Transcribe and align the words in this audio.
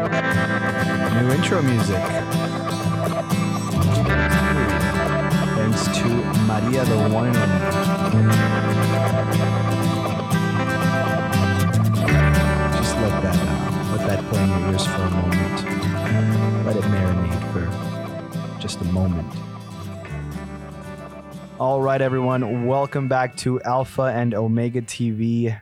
New 0.00 1.30
intro 1.30 1.60
music. 1.60 2.02
Thanks 5.56 5.84
to 5.98 6.08
Maria 6.48 6.84
the 6.86 6.96
one 7.12 7.26
and. 7.26 7.36
Just 12.76 12.96
let 12.96 13.22
that 13.22 13.36
let 13.92 14.06
that 14.08 14.24
play 14.30 14.42
in 14.42 14.48
your 14.48 14.72
ears 14.72 14.86
for 14.86 15.02
a 15.02 15.10
moment. 15.10 15.64
Let 16.64 16.76
it 16.76 16.84
marinate 16.84 17.44
for 17.52 18.58
just 18.58 18.80
a 18.80 18.84
moment. 18.84 19.30
All 21.58 21.82
right, 21.82 22.00
everyone, 22.00 22.66
welcome 22.66 23.06
back 23.06 23.36
to 23.38 23.60
Alpha 23.60 24.04
and 24.04 24.32
Omega 24.32 24.80
TV. 24.80 25.60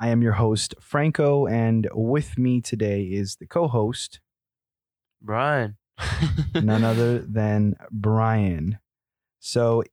I 0.00 0.08
am 0.08 0.22
your 0.22 0.32
host, 0.32 0.74
Franco, 0.80 1.46
and 1.46 1.86
with 1.92 2.38
me 2.38 2.62
today 2.62 3.02
is 3.02 3.36
the 3.36 3.46
co 3.46 3.68
host, 3.68 4.20
Brian. 5.20 5.76
none 6.54 6.84
other 6.92 7.18
than 7.18 7.76
Brian. 7.90 8.78
So, 9.40 9.84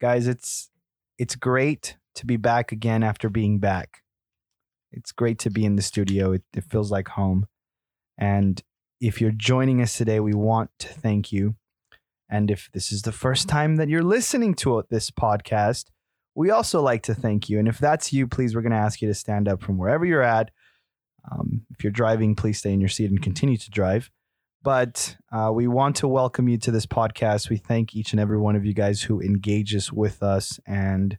guys, 0.00 0.26
it's 0.26 0.70
it's 1.18 1.36
great 1.36 1.98
to 2.14 2.24
be 2.24 2.38
back 2.38 2.72
again 2.72 3.02
after 3.02 3.28
being 3.28 3.58
back. 3.58 4.02
It's 4.90 5.12
great 5.12 5.38
to 5.40 5.50
be 5.50 5.66
in 5.66 5.76
the 5.76 5.82
studio. 5.82 6.32
It, 6.32 6.42
it 6.54 6.64
feels 6.64 6.90
like 6.90 7.08
home. 7.08 7.46
And 8.16 8.62
if 9.02 9.20
you're 9.20 9.32
joining 9.32 9.82
us 9.82 9.98
today, 9.98 10.18
we 10.20 10.32
want 10.32 10.70
to 10.78 10.88
thank 10.88 11.30
you. 11.30 11.56
And 12.30 12.50
if 12.50 12.70
this 12.72 12.90
is 12.90 13.02
the 13.02 13.12
first 13.12 13.48
time 13.48 13.76
that 13.76 13.90
you're 13.90 14.02
listening 14.02 14.54
to 14.56 14.82
this 14.88 15.10
podcast, 15.10 15.86
we 16.34 16.50
also 16.50 16.80
like 16.80 17.02
to 17.04 17.14
thank 17.14 17.48
you. 17.48 17.58
And 17.58 17.68
if 17.68 17.78
that's 17.78 18.12
you, 18.12 18.26
please, 18.26 18.54
we're 18.54 18.62
going 18.62 18.72
to 18.72 18.78
ask 18.78 19.02
you 19.02 19.08
to 19.08 19.14
stand 19.14 19.48
up 19.48 19.62
from 19.62 19.78
wherever 19.78 20.04
you're 20.04 20.22
at. 20.22 20.50
Um, 21.30 21.62
if 21.70 21.84
you're 21.84 21.92
driving, 21.92 22.34
please 22.34 22.58
stay 22.58 22.72
in 22.72 22.80
your 22.80 22.88
seat 22.88 23.10
and 23.10 23.22
continue 23.22 23.56
to 23.56 23.70
drive. 23.70 24.10
But 24.62 25.16
uh, 25.32 25.50
we 25.52 25.66
want 25.66 25.96
to 25.96 26.08
welcome 26.08 26.48
you 26.48 26.56
to 26.58 26.70
this 26.70 26.86
podcast. 26.86 27.50
We 27.50 27.56
thank 27.56 27.94
each 27.94 28.12
and 28.12 28.20
every 28.20 28.38
one 28.38 28.56
of 28.56 28.64
you 28.64 28.74
guys 28.74 29.02
who 29.02 29.20
engages 29.20 29.92
with 29.92 30.22
us. 30.22 30.60
And 30.66 31.18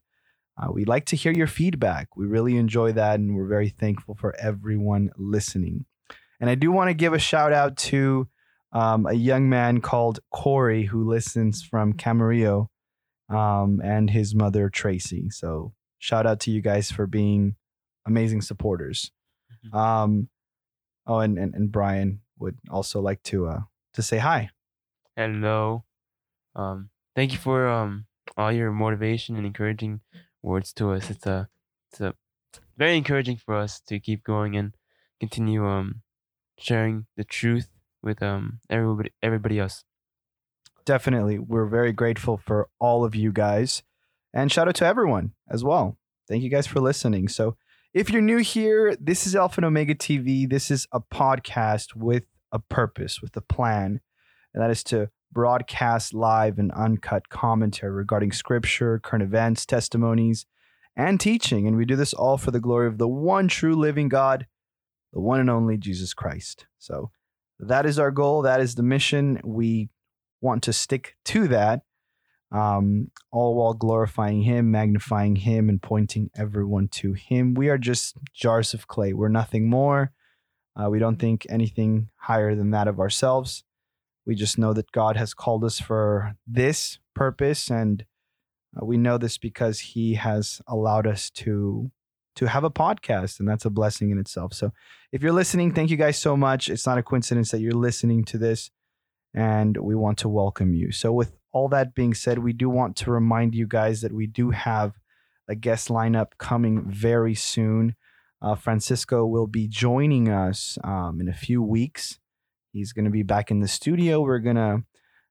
uh, 0.57 0.71
we'd 0.71 0.87
like 0.87 1.05
to 1.05 1.15
hear 1.15 1.33
your 1.33 1.47
feedback. 1.47 2.15
We 2.15 2.25
really 2.25 2.57
enjoy 2.57 2.93
that. 2.93 3.19
And 3.19 3.35
we're 3.35 3.47
very 3.47 3.69
thankful 3.69 4.15
for 4.15 4.35
everyone 4.39 5.09
listening. 5.17 5.85
And 6.39 6.49
I 6.49 6.55
do 6.55 6.71
want 6.71 6.89
to 6.89 6.93
give 6.93 7.13
a 7.13 7.19
shout 7.19 7.53
out 7.53 7.77
to 7.77 8.27
um, 8.71 9.05
a 9.05 9.13
young 9.13 9.49
man 9.49 9.81
called 9.81 10.19
Corey 10.31 10.85
who 10.85 11.07
listens 11.07 11.63
from 11.63 11.93
Camarillo 11.93 12.67
um, 13.33 13.81
and 13.83 14.09
his 14.09 14.35
mother 14.35 14.69
Tracy. 14.69 15.29
So 15.29 15.73
shout 15.99 16.25
out 16.25 16.39
to 16.41 16.51
you 16.51 16.61
guys 16.61 16.91
for 16.91 17.07
being 17.07 17.55
amazing 18.05 18.41
supporters. 18.41 19.11
Mhm. 19.65 19.73
Um, 19.77 20.29
oh, 21.07 21.19
and, 21.19 21.37
and 21.37 21.53
and 21.55 21.71
Brian 21.71 22.21
would 22.39 22.57
also 22.69 23.01
like 23.01 23.23
to 23.23 23.47
uh 23.47 23.61
to 23.93 24.01
say 24.01 24.17
hi. 24.17 24.49
Hello. 25.15 25.85
Um, 26.55 26.89
thank 27.15 27.31
you 27.31 27.37
for 27.37 27.67
um 27.67 28.05
all 28.37 28.51
your 28.51 28.71
motivation 28.71 29.35
and 29.35 29.45
encouraging 29.45 30.01
words 30.41 30.73
to 30.73 30.91
us. 30.91 31.09
It's 31.09 31.25
a 31.25 31.49
it's 31.91 32.01
a 32.01 32.13
very 32.77 32.97
encouraging 32.97 33.37
for 33.37 33.55
us 33.55 33.79
to 33.87 33.99
keep 33.99 34.23
going 34.23 34.55
and 34.55 34.75
continue 35.19 35.65
um 35.67 36.01
sharing 36.57 37.05
the 37.17 37.23
truth 37.23 37.69
with 38.01 38.21
um 38.23 38.59
everybody 38.69 39.11
everybody 39.21 39.59
else. 39.59 39.83
Definitely, 40.85 41.39
we're 41.39 41.67
very 41.67 41.93
grateful 41.93 42.35
for 42.35 42.67
all 42.77 43.05
of 43.05 43.15
you 43.15 43.31
guys, 43.31 43.83
and 44.33 44.51
shout 44.51 44.67
out 44.67 44.75
to 44.75 44.85
everyone 44.85 45.31
as 45.49 45.63
well. 45.63 45.97
Thank 46.27 46.43
you 46.43 46.49
guys 46.49 46.67
for 46.67 46.81
listening. 46.81 47.29
So, 47.29 47.55
if 47.93 48.09
you're 48.09 48.21
new 48.21 48.39
here, 48.39 48.97
this 48.99 49.25
is 49.25 49.33
Alpha 49.33 49.59
and 49.59 49.65
Omega 49.65 49.95
TV. 49.95 50.49
This 50.49 50.69
is 50.69 50.85
a 50.91 50.99
podcast 50.99 51.95
with 51.95 52.25
a 52.51 52.59
purpose, 52.59 53.21
with 53.21 53.37
a 53.37 53.41
plan, 53.41 54.01
and 54.53 54.61
that 54.61 54.71
is 54.71 54.83
to 54.85 55.09
broadcast 55.31 56.13
live 56.13 56.59
and 56.59 56.71
uncut 56.73 57.29
commentary 57.29 57.93
regarding 57.93 58.33
scripture, 58.33 58.99
current 58.99 59.23
events, 59.23 59.65
testimonies, 59.65 60.45
and 60.97 61.17
teaching. 61.17 61.65
And 61.65 61.77
we 61.77 61.85
do 61.85 61.95
this 61.95 62.13
all 62.13 62.37
for 62.37 62.51
the 62.51 62.59
glory 62.59 62.87
of 62.87 62.97
the 62.97 63.07
one 63.07 63.47
true 63.47 63.75
living 63.75 64.09
God, 64.09 64.47
the 65.13 65.21
one 65.21 65.39
and 65.39 65.49
only 65.49 65.77
Jesus 65.77 66.13
Christ. 66.13 66.65
So, 66.77 67.11
that 67.57 67.85
is 67.85 67.99
our 67.99 68.11
goal. 68.11 68.41
That 68.41 68.59
is 68.59 68.75
the 68.75 68.83
mission. 68.83 69.39
We 69.45 69.87
want 70.43 70.61
to 70.63 70.73
stick 70.73 71.15
to 71.25 71.47
that, 71.47 71.81
um, 72.51 73.09
all 73.31 73.55
while 73.55 73.73
glorifying 73.73 74.43
Him, 74.43 74.69
magnifying 74.69 75.37
Him, 75.37 75.69
and 75.69 75.81
pointing 75.81 76.29
everyone 76.35 76.89
to 76.89 77.13
Him. 77.13 77.53
We 77.53 77.69
are 77.69 77.77
just 77.77 78.17
jars 78.33 78.73
of 78.73 78.87
clay. 78.87 79.13
We're 79.13 79.29
nothing 79.29 79.69
more. 79.69 80.11
Uh, 80.75 80.89
we 80.89 80.99
don't 80.99 81.17
think 81.17 81.47
anything 81.49 82.09
higher 82.15 82.55
than 82.55 82.71
that 82.71 82.87
of 82.87 82.99
ourselves. 82.99 83.63
We 84.25 84.35
just 84.35 84.57
know 84.57 84.73
that 84.73 84.91
God 84.91 85.15
has 85.15 85.33
called 85.33 85.63
us 85.63 85.79
for 85.79 86.35
this 86.45 86.99
purpose, 87.13 87.69
and 87.69 88.05
uh, 88.75 88.85
we 88.85 88.97
know 88.97 89.17
this 89.17 89.37
because 89.37 89.79
He 89.79 90.15
has 90.15 90.61
allowed 90.67 91.07
us 91.07 91.29
to 91.31 91.91
to 92.35 92.47
have 92.47 92.63
a 92.63 92.71
podcast, 92.71 93.39
and 93.39 93.47
that's 93.47 93.65
a 93.65 93.69
blessing 93.69 94.09
in 94.09 94.17
itself. 94.17 94.53
So, 94.53 94.71
if 95.11 95.21
you're 95.21 95.31
listening, 95.31 95.71
thank 95.71 95.89
you 95.91 95.97
guys 95.97 96.17
so 96.17 96.35
much. 96.35 96.67
It's 96.67 96.85
not 96.85 96.97
a 96.97 97.03
coincidence 97.03 97.51
that 97.51 97.61
you're 97.61 97.71
listening 97.71 98.25
to 98.25 98.37
this 98.37 98.71
and 99.33 99.77
we 99.77 99.95
want 99.95 100.17
to 100.19 100.29
welcome 100.29 100.73
you. 100.73 100.91
So, 100.91 101.11
with 101.11 101.33
all 101.51 101.67
that 101.69 101.93
being 101.95 102.13
said, 102.13 102.39
we 102.39 102.53
do 102.53 102.69
want 102.69 102.95
to 102.97 103.11
remind 103.11 103.55
you 103.55 103.67
guys 103.67 104.01
that 104.01 104.13
we 104.13 104.27
do 104.27 104.51
have 104.51 104.93
a 105.47 105.55
guest 105.55 105.89
lineup 105.89 106.37
coming 106.37 106.83
very 106.89 107.35
soon. 107.35 107.95
Uh, 108.41 108.55
Francisco 108.55 109.25
will 109.25 109.47
be 109.47 109.67
joining 109.67 110.29
us 110.29 110.77
um, 110.83 111.19
in 111.21 111.29
a 111.29 111.33
few 111.33 111.61
weeks. 111.61 112.19
He's 112.71 112.91
going 112.91 113.05
to 113.05 113.11
be 113.11 113.23
back 113.23 113.51
in 113.51 113.59
the 113.59 113.67
studio. 113.67 114.21
We're 114.21 114.39
gonna, 114.39 114.83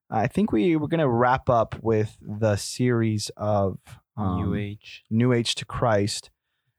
I 0.09 0.27
think 0.27 0.51
we 0.51 0.75
we're 0.75 0.87
gonna 0.87 1.09
wrap 1.09 1.49
up 1.49 1.75
with 1.81 2.17
the 2.21 2.55
series 2.55 3.29
of 3.37 3.77
um, 4.17 4.43
New 4.43 4.55
Age. 4.55 5.03
New 5.09 5.33
Age 5.33 5.55
to 5.55 5.65
Christ. 5.65 6.29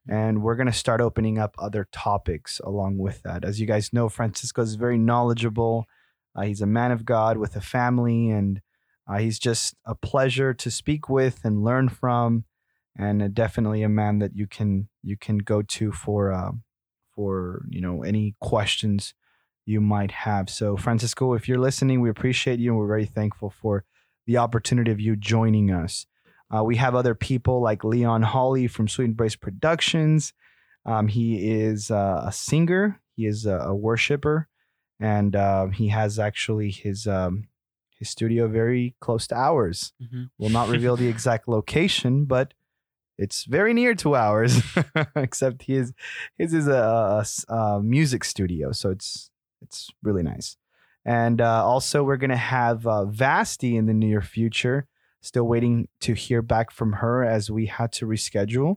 And 0.09 0.43
we're 0.43 0.57
going 0.57 0.67
to 0.67 0.73
start 0.73 1.01
opening 1.01 1.39
up 1.39 1.55
other 1.59 1.89
topics 1.91 2.61
along 2.61 2.99
with 2.99 3.23
that. 3.23 3.43
As 3.43 3.59
you 3.59 3.67
guys 3.67 3.91
know, 3.93 4.11
Francisco 4.11 4.61
is 4.61 4.75
very 4.75 4.99
knowledgeable. 4.99 5.87
Uh, 6.37 6.43
he's 6.43 6.61
a 6.61 6.67
man 6.67 6.93
of 6.93 7.05
God 7.05 7.37
with 7.37 7.57
a 7.57 7.61
family, 7.61 8.31
and 8.31 8.61
uh, 9.09 9.19
he's 9.19 9.39
just 9.39 9.75
a 9.85 9.95
pleasure 9.95 10.55
to 10.55 10.71
speak 10.71 11.09
with 11.09 11.41
and 11.45 11.65
learn 11.65 11.89
from, 11.89 12.45
and 12.97 13.23
uh, 13.23 13.29
definitely 13.29 13.83
a 13.83 13.89
man 13.89 14.19
that 14.19 14.35
you 14.35 14.47
can 14.47 14.89
you 15.03 15.17
can 15.17 15.39
go 15.39 15.63
to 15.63 15.93
for 15.93 16.33
uh, 16.33 16.53
for 17.15 17.65
you 17.69 17.81
know 17.81 18.03
any 18.03 18.35
questions 18.41 19.15
you 19.67 19.81
might 19.81 20.11
have. 20.11 20.51
So, 20.51 20.77
Francisco, 20.77 21.35
if 21.35 21.49
you're 21.49 21.59
listening, 21.59 22.01
we 22.01 22.11
appreciate 22.11 22.59
you, 22.59 22.71
and 22.71 22.79
we're 22.79 22.87
very 22.87 23.07
thankful 23.07 23.51
for 23.51 23.85
the 24.27 24.37
opportunity 24.39 24.91
of 24.91 25.01
you 25.01 25.17
joining 25.17 25.71
us. 25.71 26.07
Uh, 26.55 26.63
we 26.63 26.77
have 26.77 26.95
other 26.95 27.15
people 27.15 27.61
like 27.61 27.85
Leon 27.85 28.23
Hawley 28.23 28.67
from 28.67 28.89
Sweet 28.89 29.07
Embrace 29.07 29.37
Productions. 29.37 30.33
Um, 30.87 31.09
he 31.09 31.51
is 31.51 31.91
uh, 31.91 32.25
a 32.27 32.33
singer. 32.33 33.01
He 33.17 33.27
is 33.27 33.47
a, 33.47 33.59
a 33.59 33.75
worshiper, 33.75 34.49
and 35.01 35.35
uh, 35.37 35.67
he 35.69 35.89
has 35.89 36.19
actually 36.19 36.71
his 36.71 37.07
um, 37.07 37.49
his 37.99 38.09
studio 38.11 38.49
very 38.49 38.95
close 39.01 39.27
to 39.29 39.37
ours. 39.37 39.93
Mhm. 40.03 40.31
We'll 40.39 40.51
not 40.51 40.69
reveal 40.77 40.97
the 40.97 41.09
exact 41.09 41.49
location, 41.49 42.25
but 42.25 42.55
it's 43.19 43.45
very 43.45 43.73
near 43.75 43.95
to 43.97 44.17
ours. 44.17 44.61
Except 45.17 45.63
his 45.65 45.93
his 46.37 46.53
is 46.55 46.67
a 46.69 47.25
music 47.83 48.25
studio, 48.25 48.73
so 48.73 48.91
it's 48.91 49.31
it's 49.63 49.91
really 50.03 50.23
nice. 50.23 50.57
And 51.05 51.41
uh, 51.41 51.65
also, 51.65 52.03
we're 52.03 52.17
gonna 52.17 52.37
have 52.37 52.87
uh, 52.87 53.05
Vasti 53.07 53.77
in 53.77 53.87
the 53.87 53.95
near 53.95 54.21
future. 54.21 54.87
Still 55.21 55.45
waiting 55.47 55.89
to 56.01 56.13
hear 56.13 56.43
back 56.43 56.71
from 56.71 56.95
her 56.95 57.25
as 57.25 57.51
we 57.51 57.67
had 57.67 57.93
to 57.93 58.07
reschedule 58.07 58.77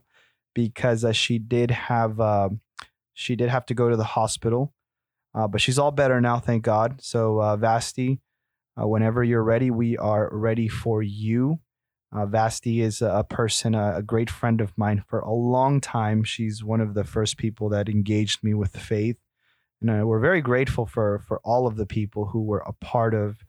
because 0.54 1.04
uh, 1.04 1.12
she 1.12 1.38
did 1.38 1.70
have 1.70 2.20
uh, 2.20 2.48
she 3.12 3.36
did 3.36 3.48
have 3.50 3.66
to 3.66 3.74
go 3.74 3.90
to 3.90 3.96
the 3.96 4.04
hospital, 4.04 4.72
uh, 5.38 5.46
but 5.46 5.60
she's 5.60 5.78
all 5.78 5.92
better 5.92 6.20
now, 6.20 6.40
thank 6.40 6.64
God. 6.64 7.00
So 7.00 7.38
uh, 7.38 7.56
Vasti, 7.56 8.18
uh, 8.76 8.88
whenever 8.88 9.22
you're 9.22 9.44
ready, 9.44 9.70
we 9.70 9.96
are 9.96 10.28
ready 10.32 10.66
for 10.66 11.00
you. 11.00 11.60
Uh, 12.12 12.26
Vasti 12.26 12.80
is 12.80 13.02
a, 13.02 13.24
person, 13.28 13.74
a, 13.74 13.98
a 13.98 14.02
great 14.02 14.30
friend 14.30 14.60
of 14.60 14.76
mine 14.76 15.04
for 15.06 15.20
a 15.20 15.32
long 15.32 15.80
time. 15.80 16.24
She's 16.24 16.64
one 16.64 16.80
of 16.80 16.94
the 16.94 17.04
first 17.04 17.36
people 17.36 17.68
that 17.68 17.88
engaged 17.88 18.42
me 18.42 18.52
with 18.52 18.76
faith, 18.76 19.16
and 19.80 19.90
uh, 19.90 20.06
we're 20.06 20.18
very 20.18 20.40
grateful 20.40 20.86
for 20.86 21.20
for 21.28 21.38
all 21.44 21.68
of 21.68 21.76
the 21.76 21.86
people 21.86 22.26
who 22.26 22.42
were 22.42 22.64
a 22.66 22.72
part 22.72 23.14
of 23.14 23.44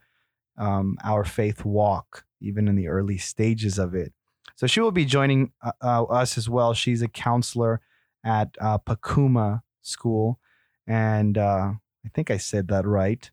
um, 0.58 0.96
our 1.02 1.24
faith 1.24 1.64
walk, 1.64 2.24
even 2.40 2.68
in 2.68 2.76
the 2.76 2.86
early 2.88 3.18
stages 3.18 3.78
of 3.78 3.94
it. 3.94 4.12
So 4.56 4.66
she 4.66 4.80
will 4.80 4.92
be 4.92 5.06
joining 5.06 5.52
uh, 5.62 5.72
uh, 5.82 6.04
us 6.04 6.36
as 6.38 6.48
well. 6.48 6.74
She's 6.74 7.02
a 7.02 7.08
counselor 7.08 7.80
at 8.22 8.54
uh, 8.60 8.78
Pakuma 8.78 9.62
School, 9.80 10.38
and 10.86 11.36
uh, 11.38 11.72
I 12.04 12.08
think 12.14 12.30
I 12.30 12.36
said 12.36 12.68
that 12.68 12.86
right, 12.86 13.30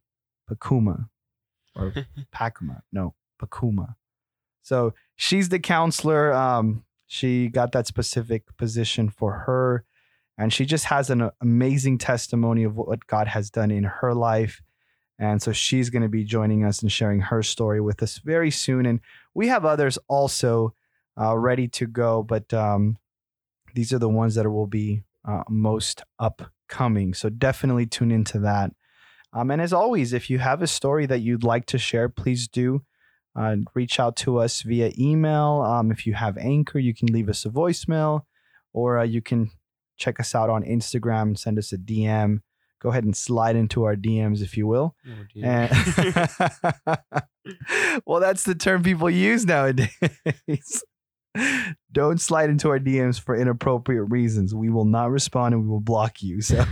Pakuma 0.49 1.09
or 1.75 1.93
Pakuma. 2.35 2.81
No, 2.91 3.15
Pakuma. 3.41 3.95
So 4.63 4.93
she's 5.15 5.49
the 5.49 5.59
counselor. 5.59 6.33
Um, 6.33 6.83
she 7.07 7.47
got 7.47 7.71
that 7.71 7.87
specific 7.87 8.43
position 8.57 9.09
for 9.09 9.31
her, 9.31 9.85
And 10.37 10.51
she 10.51 10.65
just 10.65 10.85
has 10.85 11.09
an 11.09 11.29
amazing 11.41 11.97
testimony 11.97 12.63
of 12.63 12.75
what 12.75 13.07
God 13.07 13.27
has 13.27 13.49
done 13.49 13.71
in 13.71 13.85
her 13.85 14.13
life. 14.13 14.61
And 15.17 15.41
so 15.41 15.51
she's 15.51 15.89
going 15.89 16.03
to 16.03 16.09
be 16.09 16.23
joining 16.23 16.63
us 16.63 16.81
and 16.81 16.91
sharing 16.91 17.21
her 17.21 17.41
story 17.41 17.81
with 17.81 18.03
us 18.03 18.19
very 18.19 18.51
soon. 18.51 18.85
And 18.85 18.99
we 19.33 19.47
have 19.47 19.65
others 19.65 19.97
also 20.07 20.75
uh, 21.19 21.35
ready 21.37 21.67
to 21.69 21.87
go, 21.87 22.21
but 22.21 22.53
um, 22.53 22.97
these 23.73 23.91
are 23.93 23.99
the 23.99 24.09
ones 24.09 24.35
that 24.35 24.47
will 24.47 24.67
be 24.67 25.01
uh, 25.25 25.43
most 25.49 26.03
upcoming. 26.67 27.13
So 27.13 27.29
definitely 27.29 27.85
tune 27.85 28.11
into 28.11 28.39
that. 28.39 28.71
Um, 29.33 29.51
and 29.51 29.61
as 29.61 29.73
always, 29.73 30.13
if 30.13 30.29
you 30.29 30.39
have 30.39 30.61
a 30.61 30.67
story 30.67 31.05
that 31.05 31.19
you'd 31.19 31.43
like 31.43 31.65
to 31.67 31.77
share, 31.77 32.09
please 32.09 32.47
do 32.47 32.83
uh, 33.35 33.57
reach 33.75 33.99
out 33.99 34.15
to 34.17 34.39
us 34.39 34.61
via 34.61 34.91
email. 34.97 35.63
Um, 35.65 35.91
if 35.91 36.07
you 36.07 36.13
have 36.13 36.37
Anchor, 36.37 36.79
you 36.79 36.93
can 36.93 37.07
leave 37.07 37.29
us 37.29 37.45
a 37.45 37.49
voicemail 37.49 38.21
or 38.73 38.99
uh, 38.99 39.03
you 39.03 39.21
can 39.21 39.51
check 39.97 40.19
us 40.19 40.33
out 40.33 40.49
on 40.49 40.63
Instagram, 40.63 41.37
send 41.37 41.57
us 41.57 41.71
a 41.71 41.77
DM. 41.77 42.39
Go 42.79 42.89
ahead 42.89 43.05
and 43.05 43.17
slide 43.17 43.55
into 43.55 43.85
our 43.85 43.95
DMs, 43.95 44.43
if 44.43 44.55
you 44.55 44.67
will. 44.67 44.95
Oh, 45.07 45.11
And 45.43 45.71
well, 48.05 48.19
that's 48.19 48.43
the 48.43 48.53
term 48.53 48.83
people 48.83 49.09
use 49.09 49.45
nowadays. 49.45 50.83
Don't 51.91 52.21
slide 52.21 52.49
into 52.49 52.69
our 52.69 52.79
DMs 52.79 53.19
for 53.19 53.35
inappropriate 53.35 54.09
reasons. 54.09 54.53
We 54.53 54.69
will 54.69 54.85
not 54.85 55.11
respond 55.11 55.53
and 55.53 55.63
we 55.63 55.69
will 55.69 55.79
block 55.79 56.21
you. 56.21 56.41
So 56.41 56.65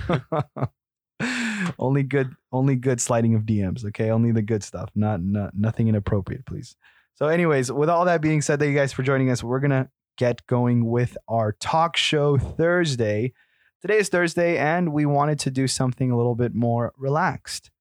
only 1.79 2.03
good 2.03 2.35
only 2.51 2.75
good 2.75 3.01
sliding 3.01 3.35
of 3.35 3.43
DMs, 3.43 3.85
okay? 3.85 4.09
Only 4.09 4.31
the 4.31 4.41
good 4.41 4.63
stuff, 4.63 4.89
not, 4.95 5.21
not 5.21 5.55
nothing 5.55 5.87
inappropriate, 5.87 6.45
please. 6.45 6.75
So 7.15 7.27
anyways, 7.27 7.71
with 7.71 7.89
all 7.89 8.05
that 8.05 8.21
being 8.21 8.41
said, 8.41 8.59
thank 8.59 8.69
you 8.69 8.77
guys 8.77 8.93
for 8.93 9.03
joining 9.03 9.29
us. 9.29 9.43
We're 9.43 9.59
going 9.59 9.71
to 9.71 9.89
get 10.17 10.45
going 10.47 10.85
with 10.85 11.17
our 11.27 11.53
talk 11.53 11.97
show 11.97 12.37
Thursday. 12.37 13.33
Today 13.81 13.97
is 13.97 14.09
Thursday 14.09 14.57
and 14.57 14.91
we 14.91 15.05
wanted 15.05 15.39
to 15.39 15.51
do 15.51 15.67
something 15.67 16.11
a 16.11 16.17
little 16.17 16.35
bit 16.35 16.53
more 16.53 16.93
relaxed. 16.97 17.71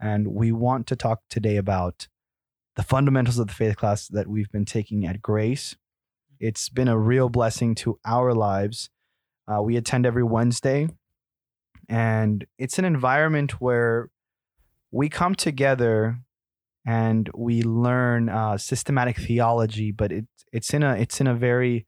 And 0.00 0.28
we 0.28 0.52
want 0.52 0.86
to 0.88 0.96
talk 0.96 1.20
today 1.28 1.56
about 1.56 2.08
the 2.76 2.82
fundamentals 2.82 3.38
of 3.38 3.48
the 3.48 3.54
faith 3.54 3.76
class 3.76 4.08
that 4.08 4.28
we've 4.28 4.50
been 4.50 4.64
taking 4.64 5.04
at 5.04 5.20
Grace. 5.20 5.76
It's 6.40 6.70
been 6.70 6.88
a 6.88 6.98
real 6.98 7.28
blessing 7.28 7.74
to 7.76 7.98
our 8.06 8.32
lives. 8.32 8.88
Uh, 9.46 9.60
we 9.62 9.76
attend 9.76 10.06
every 10.06 10.24
Wednesday, 10.24 10.88
and 11.86 12.46
it's 12.56 12.78
an 12.78 12.86
environment 12.86 13.60
where 13.60 14.08
we 14.90 15.10
come 15.10 15.34
together 15.34 16.18
and 16.86 17.28
we 17.34 17.62
learn 17.62 18.30
uh, 18.30 18.56
systematic 18.56 19.18
theology, 19.18 19.92
but 19.92 20.10
it's 20.12 20.44
it's 20.50 20.72
in 20.72 20.82
a 20.82 20.94
it's 20.94 21.20
in 21.20 21.26
a 21.26 21.34
very 21.34 21.86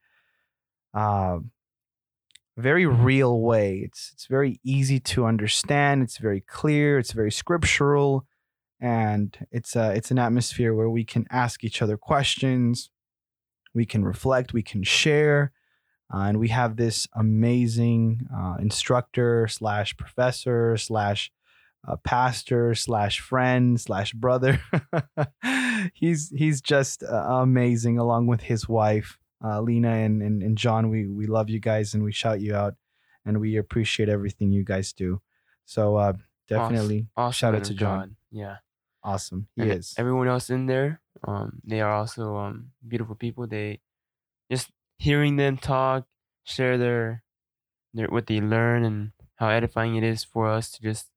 uh, 0.92 1.38
very 2.58 2.84
real 2.84 3.40
way. 3.40 3.78
It's 3.86 4.10
it's 4.12 4.26
very 4.26 4.60
easy 4.62 5.00
to 5.00 5.24
understand. 5.24 6.02
It's 6.02 6.18
very 6.18 6.42
clear. 6.42 6.98
It's 6.98 7.12
very 7.12 7.32
scriptural, 7.32 8.26
and 8.78 9.34
it's 9.50 9.76
a 9.76 9.92
it's 9.92 10.10
an 10.10 10.18
atmosphere 10.18 10.74
where 10.74 10.90
we 10.90 11.04
can 11.04 11.26
ask 11.30 11.64
each 11.64 11.80
other 11.80 11.96
questions, 11.96 12.90
we 13.74 13.86
can 13.86 14.04
reflect, 14.04 14.52
we 14.52 14.62
can 14.62 14.82
share, 14.82 15.52
uh, 16.12 16.22
and 16.22 16.38
we 16.38 16.48
have 16.48 16.76
this 16.76 17.08
amazing 17.14 18.26
uh, 18.34 18.56
instructor 18.60 19.48
slash 19.48 19.96
professor 19.96 20.76
slash 20.76 21.30
uh, 21.86 21.96
pastor 21.96 22.74
slash 22.74 23.20
friend 23.20 23.80
slash 23.80 24.12
brother. 24.12 24.60
he's 25.94 26.30
he's 26.30 26.60
just 26.60 27.02
uh, 27.02 27.26
amazing, 27.40 27.98
along 27.98 28.26
with 28.26 28.42
his 28.42 28.68
wife 28.68 29.18
uh, 29.44 29.60
Lena 29.60 29.90
and, 29.90 30.22
and 30.22 30.42
and 30.42 30.56
John. 30.56 30.90
We 30.90 31.06
we 31.08 31.26
love 31.26 31.50
you 31.50 31.60
guys 31.60 31.94
and 31.94 32.04
we 32.04 32.12
shout 32.12 32.40
you 32.40 32.54
out, 32.54 32.74
and 33.24 33.40
we 33.40 33.56
appreciate 33.56 34.08
everything 34.08 34.52
you 34.52 34.64
guys 34.64 34.92
do. 34.92 35.20
So 35.64 35.96
uh, 35.96 36.14
definitely 36.48 37.06
awesome 37.16 37.32
shout 37.32 37.54
out 37.54 37.64
to 37.64 37.72
of 37.72 37.78
John. 37.78 38.16
Yeah. 38.30 38.56
Awesome. 39.02 39.48
He 39.56 39.62
and 39.62 39.70
is. 39.70 39.94
everyone 39.96 40.28
else 40.28 40.50
in 40.50 40.66
there 40.66 41.00
um 41.26 41.60
they 41.64 41.80
are 41.80 41.92
also 41.92 42.36
um 42.36 42.72
beautiful 42.86 43.14
people 43.14 43.46
they 43.46 43.80
just 44.50 44.70
hearing 44.98 45.36
them 45.36 45.56
talk 45.58 46.06
share 46.44 46.78
their 46.78 47.24
their 47.94 48.08
what 48.08 48.26
they 48.26 48.40
learn 48.40 48.84
and 48.84 49.12
how 49.36 49.48
edifying 49.48 49.96
it 49.96 50.04
is 50.04 50.24
for 50.24 50.48
us 50.48 50.70
to 50.72 50.82
just 50.82 51.10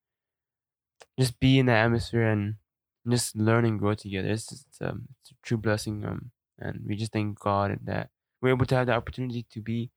just 1.19 1.39
be 1.39 1.59
in 1.59 1.65
that 1.67 1.85
atmosphere 1.85 2.23
and 2.23 2.55
just 3.07 3.35
learn 3.35 3.65
and 3.65 3.79
grow 3.79 3.93
together 3.93 4.29
it's 4.29 4.47
just 4.49 4.81
um 4.81 5.07
it's 5.21 5.31
a 5.31 5.35
true 5.43 5.57
blessing 5.57 6.03
um 6.05 6.31
and 6.59 6.85
we 6.88 6.95
just 6.95 7.11
thank 7.11 7.39
god 7.39 7.77
that 7.83 8.09
we're 8.41 8.49
able 8.49 8.65
to 8.65 8.75
have 8.75 8.88
the 8.88 8.93
opportunity 8.93 9.43
to 9.43 9.61
be 9.61 9.91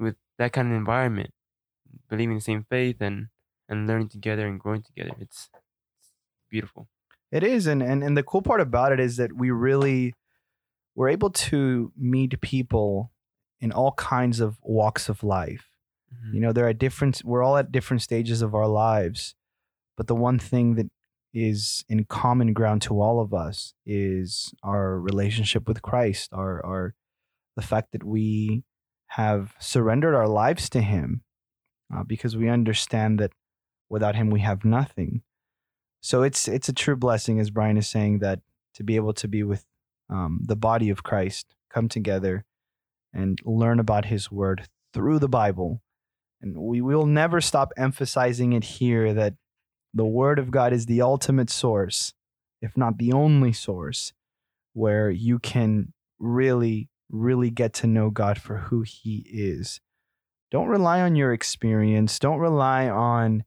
with 0.00 0.16
that 0.38 0.52
kind 0.52 0.68
of 0.68 0.74
environment 0.74 1.32
believing 2.08 2.36
the 2.36 2.42
same 2.42 2.64
faith 2.64 2.98
and 3.00 3.28
and 3.68 3.86
learning 3.88 4.08
together 4.08 4.46
and 4.48 4.60
growing 4.60 4.82
together 4.82 5.12
it's, 5.20 5.50
it's 5.54 6.12
beautiful 6.50 6.88
It 7.32 7.42
is, 7.42 7.66
and, 7.66 7.82
and 7.82 8.04
and 8.04 8.16
the 8.16 8.22
cool 8.22 8.42
part 8.42 8.60
about 8.60 8.92
it 8.92 9.00
is 9.00 9.16
that 9.16 9.32
we 9.32 9.50
really 9.50 10.14
we're 10.94 11.08
able 11.08 11.30
to 11.30 11.90
meet 11.96 12.38
people 12.42 13.10
in 13.60 13.72
all 13.72 13.92
kinds 13.92 14.38
of 14.40 14.58
walks 14.62 15.08
of 15.08 15.22
life. 15.24 15.70
Mhm. 16.12 16.34
You 16.34 16.40
know, 16.40 16.52
there 16.52 16.66
are 16.68 16.74
different. 16.74 17.22
We're 17.24 17.42
all 17.42 17.56
at 17.56 17.72
different 17.72 18.02
stages 18.02 18.42
of 18.42 18.54
our 18.54 18.68
lives, 18.68 19.34
but 19.96 20.06
the 20.08 20.14
one 20.14 20.38
thing 20.38 20.74
that 20.74 20.90
is 21.32 21.82
in 21.88 22.04
common 22.04 22.52
ground 22.52 22.82
to 22.82 23.00
all 23.00 23.18
of 23.18 23.32
us 23.32 23.72
is 23.86 24.52
our 24.62 25.00
relationship 25.00 25.66
with 25.66 25.80
Christ. 25.80 26.30
Our 26.34 26.64
our 26.66 26.94
the 27.56 27.62
fact 27.62 27.92
that 27.92 28.04
we 28.04 28.64
have 29.08 29.54
surrendered 29.58 30.14
our 30.14 30.28
lives 30.28 30.68
to 30.70 30.82
Him, 30.82 31.22
uh, 31.94 32.02
because 32.04 32.36
we 32.36 32.48
understand 32.50 33.18
that 33.20 33.32
without 33.88 34.16
Him 34.16 34.28
we 34.28 34.40
have 34.40 34.64
nothing. 34.66 35.22
So 36.02 36.22
it's 36.24 36.48
it's 36.48 36.68
a 36.68 36.72
true 36.72 36.96
blessing, 36.96 37.38
as 37.38 37.50
Brian 37.50 37.76
is 37.76 37.88
saying, 37.88 38.18
that 38.18 38.40
to 38.74 38.82
be 38.82 38.96
able 38.96 39.14
to 39.14 39.28
be 39.28 39.44
with 39.44 39.64
um, 40.10 40.40
the 40.44 40.56
body 40.56 40.90
of 40.90 41.04
Christ, 41.04 41.54
come 41.70 41.88
together 41.88 42.44
and 43.14 43.38
learn 43.44 43.78
about 43.78 44.06
His 44.06 44.30
Word 44.30 44.68
through 44.92 45.20
the 45.20 45.28
Bible, 45.28 45.80
and 46.40 46.58
we 46.58 46.80
will 46.80 47.06
never 47.06 47.40
stop 47.40 47.72
emphasizing 47.76 48.52
it 48.52 48.64
here 48.64 49.14
that 49.14 49.34
the 49.94 50.04
Word 50.04 50.40
of 50.40 50.50
God 50.50 50.72
is 50.72 50.86
the 50.86 51.00
ultimate 51.00 51.50
source, 51.50 52.14
if 52.60 52.76
not 52.76 52.98
the 52.98 53.12
only 53.12 53.52
source, 53.52 54.12
where 54.72 55.08
you 55.08 55.38
can 55.38 55.92
really, 56.18 56.88
really 57.10 57.50
get 57.50 57.74
to 57.74 57.86
know 57.86 58.10
God 58.10 58.40
for 58.40 58.56
who 58.56 58.82
He 58.82 59.24
is. 59.30 59.80
Don't 60.50 60.68
rely 60.68 61.00
on 61.00 61.14
your 61.14 61.32
experience. 61.32 62.18
Don't 62.18 62.38
rely 62.38 62.88
on 62.88 63.44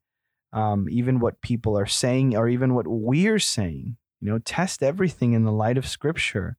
um, 0.55 0.87
even 0.89 1.19
what 1.19 1.41
people 1.41 1.77
are 1.77 1.85
saying 1.85 2.35
or 2.35 2.47
even 2.47 2.73
what 2.73 2.87
we're 2.87 3.39
saying. 3.39 3.97
You 4.21 4.31
know, 4.31 4.39
test 4.39 4.81
everything 4.81 5.33
in 5.33 5.43
the 5.43 5.51
light 5.51 5.77
of 5.77 5.85
Scripture 5.85 6.57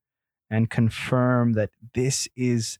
and 0.50 0.70
confirm 0.70 1.54
that 1.54 1.70
this 1.94 2.28
is 2.36 2.78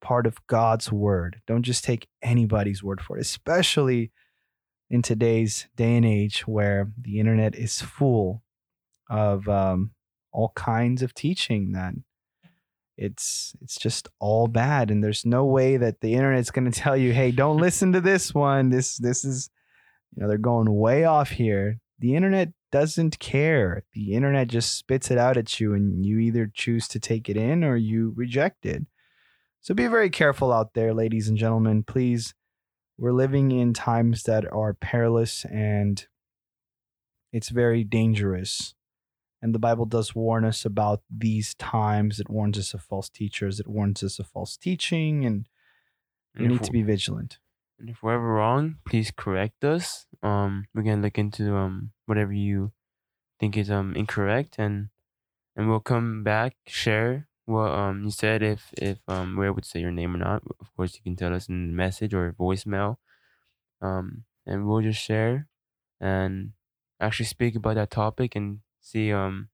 part 0.00 0.26
of 0.26 0.44
God's 0.46 0.90
word. 0.90 1.42
Don't 1.46 1.62
just 1.62 1.84
take 1.84 2.08
anybody's 2.22 2.82
word 2.82 3.00
for 3.00 3.18
it, 3.18 3.20
especially 3.20 4.10
in 4.88 5.02
today's 5.02 5.68
day 5.76 5.94
and 5.94 6.06
age 6.06 6.46
where 6.48 6.90
the 7.00 7.20
internet 7.20 7.54
is 7.54 7.82
full 7.82 8.42
of 9.10 9.48
um, 9.48 9.90
all 10.32 10.52
kinds 10.56 11.02
of 11.02 11.12
teaching 11.12 11.72
that 11.72 11.92
it's 12.96 13.54
it's 13.60 13.76
just 13.76 14.08
all 14.20 14.46
bad 14.46 14.90
and 14.90 15.04
there's 15.04 15.26
no 15.26 15.44
way 15.44 15.76
that 15.76 16.00
the 16.00 16.14
internet's 16.14 16.50
going 16.50 16.70
to 16.70 16.80
tell 16.80 16.96
you 16.96 17.12
hey 17.12 17.30
don't 17.30 17.58
listen 17.58 17.92
to 17.92 18.00
this 18.00 18.32
one 18.32 18.70
this 18.70 18.96
this 18.96 19.22
is 19.22 19.50
you 20.16 20.22
know 20.22 20.28
they're 20.28 20.38
going 20.38 20.74
way 20.74 21.04
off 21.04 21.30
here. 21.30 21.78
The 21.98 22.14
internet 22.14 22.52
doesn't 22.72 23.18
care. 23.18 23.84
The 23.92 24.14
internet 24.14 24.48
just 24.48 24.76
spits 24.76 25.10
it 25.10 25.18
out 25.18 25.36
at 25.36 25.60
you 25.60 25.74
and 25.74 26.04
you 26.04 26.18
either 26.18 26.50
choose 26.52 26.88
to 26.88 27.00
take 27.00 27.28
it 27.28 27.36
in 27.36 27.62
or 27.62 27.76
you 27.76 28.12
reject 28.16 28.66
it. 28.66 28.84
So 29.60 29.74
be 29.74 29.86
very 29.86 30.10
careful 30.10 30.52
out 30.52 30.74
there 30.74 30.94
ladies 30.94 31.28
and 31.28 31.36
gentlemen. 31.36 31.82
Please 31.82 32.34
we're 32.98 33.12
living 33.12 33.50
in 33.50 33.74
times 33.74 34.22
that 34.22 34.50
are 34.50 34.72
perilous 34.72 35.44
and 35.44 36.06
it's 37.30 37.50
very 37.50 37.84
dangerous. 37.84 38.74
And 39.42 39.54
the 39.54 39.58
bible 39.58 39.84
does 39.84 40.14
warn 40.14 40.46
us 40.46 40.64
about 40.64 41.02
these 41.14 41.54
times. 41.56 42.18
It 42.20 42.30
warns 42.30 42.58
us 42.58 42.72
of 42.72 42.82
false 42.82 43.10
teachers. 43.10 43.60
It 43.60 43.68
warns 43.68 44.02
us 44.02 44.18
of 44.18 44.26
false 44.28 44.56
teaching 44.56 45.26
and 45.26 45.46
we 46.38 46.46
need 46.46 46.62
to 46.62 46.72
be 46.72 46.82
vigilant 46.82 47.38
And 47.78 47.90
if 47.90 48.02
we're 48.02 48.14
ever 48.14 48.34
wrong, 48.34 48.76
please 48.86 49.10
correct 49.10 49.64
us. 49.64 50.06
Um, 50.22 50.66
we're 50.74 50.82
gonna 50.82 51.02
look 51.02 51.18
into 51.18 51.54
um 51.56 51.92
whatever 52.06 52.32
you 52.32 52.72
think 53.40 53.56
is 53.56 53.70
um 53.70 53.94
incorrect, 53.96 54.56
and 54.58 54.90
and 55.56 55.68
we'll 55.68 55.80
come 55.80 56.24
back 56.24 56.56
share 56.66 57.28
what 57.46 57.70
um 57.72 58.04
you 58.04 58.10
said 58.10 58.42
if 58.42 58.72
if 58.78 58.98
um 59.08 59.36
we're 59.36 59.46
able 59.46 59.62
to 59.62 59.68
say 59.68 59.80
your 59.80 59.92
name 59.92 60.14
or 60.14 60.18
not. 60.18 60.42
Of 60.60 60.74
course, 60.76 60.94
you 60.96 61.02
can 61.02 61.16
tell 61.16 61.34
us 61.34 61.48
in 61.48 61.76
message 61.76 62.14
or 62.14 62.32
voicemail. 62.32 62.98
Um, 63.82 64.24
and 64.46 64.66
we'll 64.66 64.82
just 64.82 65.02
share 65.02 65.48
and 66.00 66.52
actually 67.00 67.26
speak 67.26 67.56
about 67.56 67.74
that 67.76 67.90
topic 67.90 68.36
and 68.36 68.60
see 68.80 69.12
um. 69.12 69.50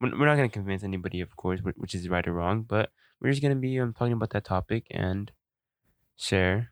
We're 0.00 0.26
not 0.26 0.36
gonna 0.36 0.48
convince 0.48 0.82
anybody, 0.82 1.20
of 1.20 1.36
course, 1.36 1.60
which 1.60 1.94
is 1.94 2.08
right 2.08 2.26
or 2.26 2.32
wrong, 2.32 2.62
but 2.64 2.90
we're 3.20 3.30
just 3.30 3.40
gonna 3.42 3.54
be 3.56 3.78
um 3.78 3.94
talking 3.94 4.12
about 4.12 4.30
that 4.30 4.44
topic 4.44 4.86
and 4.90 5.32
share 6.16 6.71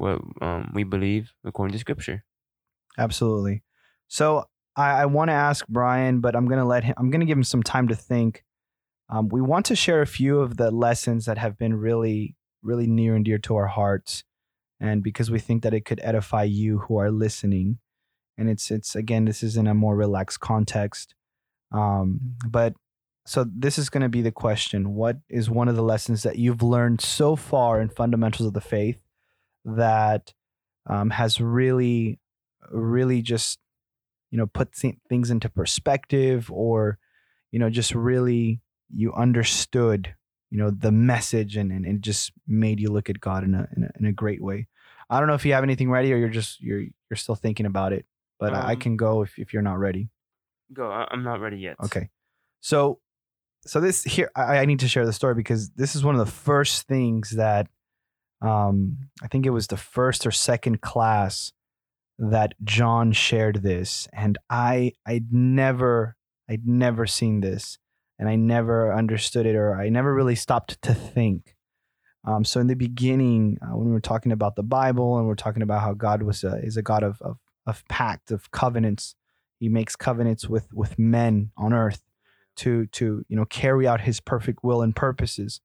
what 0.00 0.20
um, 0.40 0.70
we 0.74 0.84
believe 0.84 1.32
according 1.44 1.72
to 1.72 1.78
Scripture. 1.78 2.24
Absolutely. 2.98 3.62
So 4.08 4.46
I, 4.76 5.02
I 5.02 5.06
want 5.06 5.28
to 5.28 5.34
ask 5.34 5.66
Brian, 5.68 6.20
but 6.20 6.34
I'm 6.34 6.46
gonna 6.46 6.66
let 6.66 6.84
him. 6.84 6.94
I'm 6.98 7.10
gonna 7.10 7.26
give 7.26 7.38
him 7.38 7.44
some 7.44 7.62
time 7.62 7.88
to 7.88 7.94
think. 7.94 8.44
Um, 9.08 9.28
we 9.28 9.40
want 9.40 9.66
to 9.66 9.76
share 9.76 10.02
a 10.02 10.06
few 10.06 10.40
of 10.40 10.56
the 10.56 10.70
lessons 10.70 11.26
that 11.26 11.38
have 11.38 11.58
been 11.58 11.74
really, 11.74 12.36
really 12.62 12.86
near 12.86 13.16
and 13.16 13.24
dear 13.24 13.38
to 13.38 13.56
our 13.56 13.66
hearts, 13.66 14.24
and 14.80 15.02
because 15.02 15.30
we 15.30 15.38
think 15.38 15.62
that 15.62 15.74
it 15.74 15.84
could 15.84 16.00
edify 16.02 16.44
you 16.44 16.78
who 16.78 16.96
are 16.96 17.10
listening. 17.10 17.78
And 18.38 18.48
it's 18.48 18.70
it's 18.70 18.96
again, 18.96 19.26
this 19.26 19.42
is 19.42 19.56
in 19.56 19.66
a 19.66 19.74
more 19.74 19.96
relaxed 19.96 20.40
context. 20.40 21.14
Um, 21.72 22.36
but 22.48 22.74
so 23.26 23.44
this 23.44 23.78
is 23.78 23.90
going 23.90 24.02
to 24.02 24.08
be 24.08 24.22
the 24.22 24.32
question: 24.32 24.94
What 24.94 25.18
is 25.28 25.50
one 25.50 25.68
of 25.68 25.76
the 25.76 25.82
lessons 25.82 26.22
that 26.22 26.38
you've 26.38 26.62
learned 26.62 27.00
so 27.00 27.36
far 27.36 27.80
in 27.80 27.90
fundamentals 27.90 28.46
of 28.46 28.54
the 28.54 28.60
faith 28.60 29.02
that 29.64 30.32
um, 30.88 31.10
has 31.10 31.40
really, 31.40 32.18
really 32.70 33.22
just 33.22 33.58
you 34.30 34.38
know 34.38 34.46
put 34.46 34.72
th- 34.72 34.96
things 35.08 35.30
into 35.30 35.48
perspective, 35.48 36.50
or 36.52 36.98
you 37.50 37.58
know 37.58 37.70
just 37.70 37.94
really 37.94 38.60
you 38.92 39.12
understood 39.14 40.14
you 40.50 40.58
know 40.58 40.70
the 40.70 40.90
message 40.92 41.56
and, 41.56 41.70
and 41.70 41.86
it 41.86 42.00
just 42.00 42.32
made 42.46 42.80
you 42.80 42.90
look 42.90 43.08
at 43.08 43.20
God 43.20 43.44
in 43.44 43.54
a, 43.54 43.68
in 43.76 43.84
a 43.84 43.90
in 44.00 44.06
a 44.06 44.12
great 44.12 44.42
way. 44.42 44.66
I 45.08 45.18
don't 45.18 45.28
know 45.28 45.34
if 45.34 45.44
you 45.44 45.52
have 45.52 45.64
anything 45.64 45.90
ready 45.90 46.12
or 46.12 46.16
you're 46.16 46.28
just 46.28 46.60
you're 46.60 46.80
you're 46.80 47.16
still 47.16 47.34
thinking 47.34 47.66
about 47.66 47.92
it, 47.92 48.06
but 48.38 48.52
I 48.54 48.70
I 48.70 48.72
Um, 48.72 48.80
can 48.80 48.96
go 48.96 49.22
if 49.22 49.38
if 49.38 49.52
you're 49.52 49.62
not 49.62 49.78
ready. 49.78 50.08
Go. 50.72 50.90
I'm 50.90 51.24
not 51.24 51.40
ready 51.40 51.58
yet. 51.58 51.76
Okay. 51.84 52.10
So 52.60 53.00
so 53.66 53.80
this 53.80 54.04
here 54.04 54.30
I, 54.36 54.58
I 54.58 54.64
need 54.64 54.80
to 54.80 54.88
share 54.88 55.04
the 55.04 55.12
story 55.12 55.34
because 55.34 55.70
this 55.70 55.94
is 55.96 56.04
one 56.04 56.14
of 56.14 56.24
the 56.24 56.32
first 56.32 56.86
things 56.86 57.30
that 57.30 57.66
um 58.40 58.98
I 59.22 59.28
think 59.28 59.46
it 59.46 59.50
was 59.50 59.66
the 59.66 59.76
first 59.76 60.26
or 60.26 60.30
second 60.30 60.80
class 60.80 61.52
that 62.18 62.54
John 62.62 63.12
shared 63.12 63.62
this 63.62 64.08
and 64.12 64.38
I 64.48 64.92
I'd 65.06 65.32
never 65.32 66.16
I'd 66.48 66.66
never 66.66 67.06
seen 67.06 67.40
this 67.40 67.78
and 68.18 68.28
I 68.28 68.36
never 68.36 68.92
understood 68.92 69.46
it 69.46 69.56
or 69.56 69.74
I 69.74 69.88
never 69.88 70.14
really 70.14 70.34
stopped 70.34 70.80
to 70.82 70.94
think. 70.94 71.56
Um, 72.24 72.44
so 72.44 72.60
in 72.60 72.66
the 72.66 72.74
beginning, 72.74 73.56
uh, 73.62 73.74
when 73.74 73.86
we 73.86 73.92
were 73.92 74.00
talking 74.00 74.30
about 74.30 74.54
the 74.54 74.62
Bible 74.62 75.16
and 75.18 75.26
we're 75.26 75.34
talking 75.34 75.62
about 75.62 75.80
how 75.80 75.94
God 75.94 76.22
was 76.22 76.44
a, 76.44 76.56
is 76.62 76.76
a 76.76 76.82
God 76.82 77.02
of, 77.02 77.20
of 77.22 77.38
of 77.66 77.86
pact 77.88 78.30
of 78.30 78.50
covenants, 78.50 79.14
He 79.58 79.70
makes 79.70 79.96
covenants 79.96 80.46
with 80.46 80.72
with 80.74 80.98
men 80.98 81.50
on 81.56 81.72
earth 81.72 82.02
to 82.56 82.86
to 82.88 83.24
you 83.28 83.36
know 83.36 83.46
carry 83.46 83.88
out 83.88 84.02
His 84.02 84.20
perfect 84.20 84.62
will 84.62 84.82
and 84.82 84.94
purposes. 84.94 85.60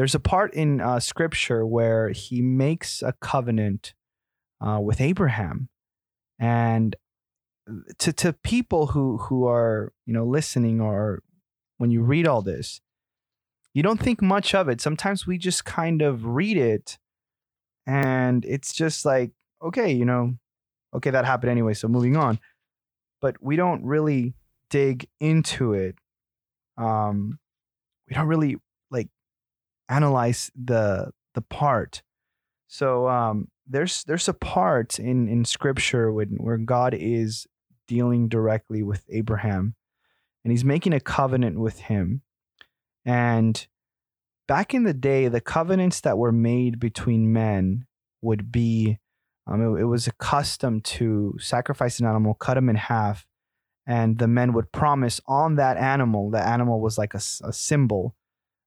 There's 0.00 0.14
a 0.14 0.18
part 0.18 0.54
in 0.54 0.80
uh, 0.80 0.98
Scripture 0.98 1.66
where 1.66 2.08
He 2.08 2.40
makes 2.40 3.02
a 3.02 3.12
covenant 3.20 3.92
uh, 4.58 4.80
with 4.80 4.98
Abraham, 4.98 5.68
and 6.38 6.96
to 7.98 8.10
to 8.14 8.32
people 8.32 8.86
who 8.86 9.18
who 9.18 9.46
are 9.46 9.92
you 10.06 10.14
know 10.14 10.24
listening 10.24 10.80
or 10.80 11.22
when 11.76 11.90
you 11.90 12.00
read 12.00 12.26
all 12.26 12.40
this, 12.40 12.80
you 13.74 13.82
don't 13.82 14.00
think 14.00 14.22
much 14.22 14.54
of 14.54 14.70
it. 14.70 14.80
Sometimes 14.80 15.26
we 15.26 15.36
just 15.36 15.66
kind 15.66 16.00
of 16.00 16.24
read 16.24 16.56
it, 16.56 16.96
and 17.86 18.42
it's 18.46 18.72
just 18.72 19.04
like 19.04 19.32
okay, 19.62 19.92
you 19.92 20.06
know, 20.06 20.34
okay, 20.96 21.10
that 21.10 21.26
happened 21.26 21.50
anyway, 21.50 21.74
so 21.74 21.88
moving 21.88 22.16
on. 22.16 22.40
But 23.20 23.36
we 23.42 23.56
don't 23.56 23.84
really 23.84 24.32
dig 24.70 25.06
into 25.20 25.74
it. 25.74 25.96
Um, 26.78 27.38
we 28.08 28.14
don't 28.14 28.28
really 28.28 28.56
analyze 29.90 30.50
the 30.54 31.10
the 31.34 31.42
part. 31.42 32.02
So 32.68 33.08
um, 33.08 33.48
there's 33.66 34.04
there's 34.04 34.28
a 34.28 34.34
part 34.34 34.98
in 34.98 35.28
in 35.28 35.44
Scripture 35.44 36.12
when 36.12 36.36
where 36.38 36.58
God 36.58 36.94
is 36.94 37.46
dealing 37.88 38.28
directly 38.28 38.82
with 38.82 39.04
Abraham, 39.10 39.74
and 40.44 40.52
He's 40.52 40.64
making 40.64 40.92
a 40.92 41.00
covenant 41.00 41.58
with 41.58 41.80
him. 41.80 42.22
And 43.04 43.66
back 44.46 44.74
in 44.74 44.84
the 44.84 44.94
day, 44.94 45.28
the 45.28 45.40
covenants 45.40 46.00
that 46.02 46.18
were 46.18 46.32
made 46.32 46.78
between 46.78 47.32
men 47.32 47.86
would 48.22 48.52
be 48.52 48.98
um, 49.46 49.60
it, 49.62 49.82
it 49.82 49.84
was 49.84 50.06
a 50.06 50.12
custom 50.12 50.80
to 50.82 51.34
sacrifice 51.40 51.98
an 51.98 52.06
animal, 52.06 52.34
cut 52.34 52.56
him 52.56 52.68
in 52.68 52.76
half, 52.76 53.26
and 53.86 54.18
the 54.18 54.28
men 54.28 54.52
would 54.52 54.70
promise 54.70 55.20
on 55.26 55.56
that 55.56 55.76
animal. 55.76 56.30
The 56.30 56.46
animal 56.46 56.80
was 56.80 56.98
like 56.98 57.14
a 57.14 57.20
symbol 57.20 58.14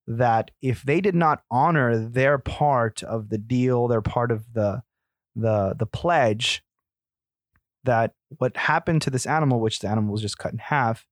that 0.07 0.51
if 0.61 0.83
they 0.83 1.01
did 1.01 1.15
not 1.15 1.43
honor 1.49 1.97
their 1.97 2.37
part 2.37 3.03
of 3.03 3.29
the 3.29 3.37
deal, 3.37 3.87
their 3.87 4.01
part 4.01 4.31
of 4.31 4.53
the 4.53 4.83
the 5.35 5.75
the 5.77 5.85
pledge, 5.85 6.63
that 7.83 8.13
what 8.37 8.55
happened 8.57 9.01
to 9.03 9.09
this 9.09 9.25
animal, 9.25 9.59
which 9.59 9.79
the 9.79 9.87
animal 9.87 10.11
was 10.11 10.21
just 10.21 10.37
cut 10.37 10.51
in 10.51 10.59
half, 10.59 11.05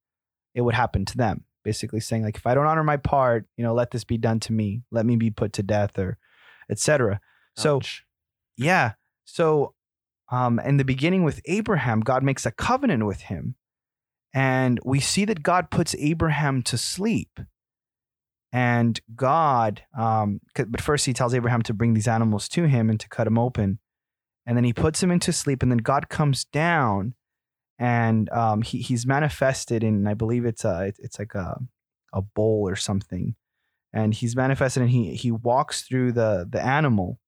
it 0.53 0.61
would 0.61 0.75
happen 0.75 1.05
to 1.05 1.17
them. 1.17 1.45
Basically 1.63 1.99
saying 1.99 2.23
like, 2.23 2.37
if 2.37 2.47
I 2.47 2.55
don't 2.55 2.65
honor 2.65 2.83
my 2.83 2.97
part, 2.97 3.45
you 3.55 3.63
know, 3.63 3.73
let 3.73 3.91
this 3.91 4.03
be 4.03 4.17
done 4.17 4.39
to 4.41 4.53
me. 4.53 4.81
Let 4.91 5.05
me 5.05 5.15
be 5.15 5.29
put 5.29 5.53
to 5.53 5.63
death, 5.63 5.97
or 5.97 6.17
etc. 6.69 7.21
So 7.55 7.81
yeah. 8.57 8.93
So, 9.25 9.73
um, 10.31 10.59
in 10.59 10.77
the 10.77 10.85
beginning 10.85 11.23
with 11.23 11.41
Abraham, 11.45 12.01
God 12.01 12.23
makes 12.23 12.45
a 12.45 12.51
covenant 12.51 13.05
with 13.05 13.21
him. 13.21 13.55
And 14.33 14.79
we 14.85 14.99
see 14.99 15.25
that 15.25 15.43
God 15.43 15.69
puts 15.69 15.93
Abraham 15.99 16.61
to 16.63 16.77
sleep. 16.77 17.39
And 18.51 18.99
God, 19.15 19.83
um, 19.97 20.41
but 20.55 20.81
first 20.81 21.05
he 21.05 21.13
tells 21.13 21.33
Abraham 21.33 21.61
to 21.63 21.73
bring 21.73 21.93
these 21.93 22.07
animals 22.07 22.49
to 22.49 22.65
him 22.65 22.89
and 22.89 22.99
to 22.99 23.07
cut 23.07 23.27
him 23.27 23.37
open. 23.37 23.79
And 24.45 24.57
then 24.57 24.63
he 24.63 24.73
puts 24.73 25.01
him 25.01 25.11
into 25.11 25.31
sleep. 25.31 25.63
And 25.63 25.71
then 25.71 25.77
God 25.79 26.09
comes 26.09 26.45
down 26.45 27.13
and 27.79 28.29
um, 28.31 28.61
he, 28.61 28.79
he's 28.79 29.05
manifested 29.05 29.83
in, 29.83 30.05
I 30.05 30.13
believe 30.13 30.45
it's, 30.45 30.65
a, 30.65 30.91
it's 30.99 31.17
like 31.17 31.33
a, 31.33 31.59
a 32.13 32.21
bowl 32.21 32.67
or 32.67 32.75
something. 32.75 33.35
And 33.93 34.13
he's 34.13 34.35
manifested 34.35 34.83
and 34.83 34.91
he, 34.91 35.15
he 35.15 35.31
walks 35.31 35.83
through 35.83 36.11
the, 36.13 36.45
the 36.49 36.61
animal 36.61 37.19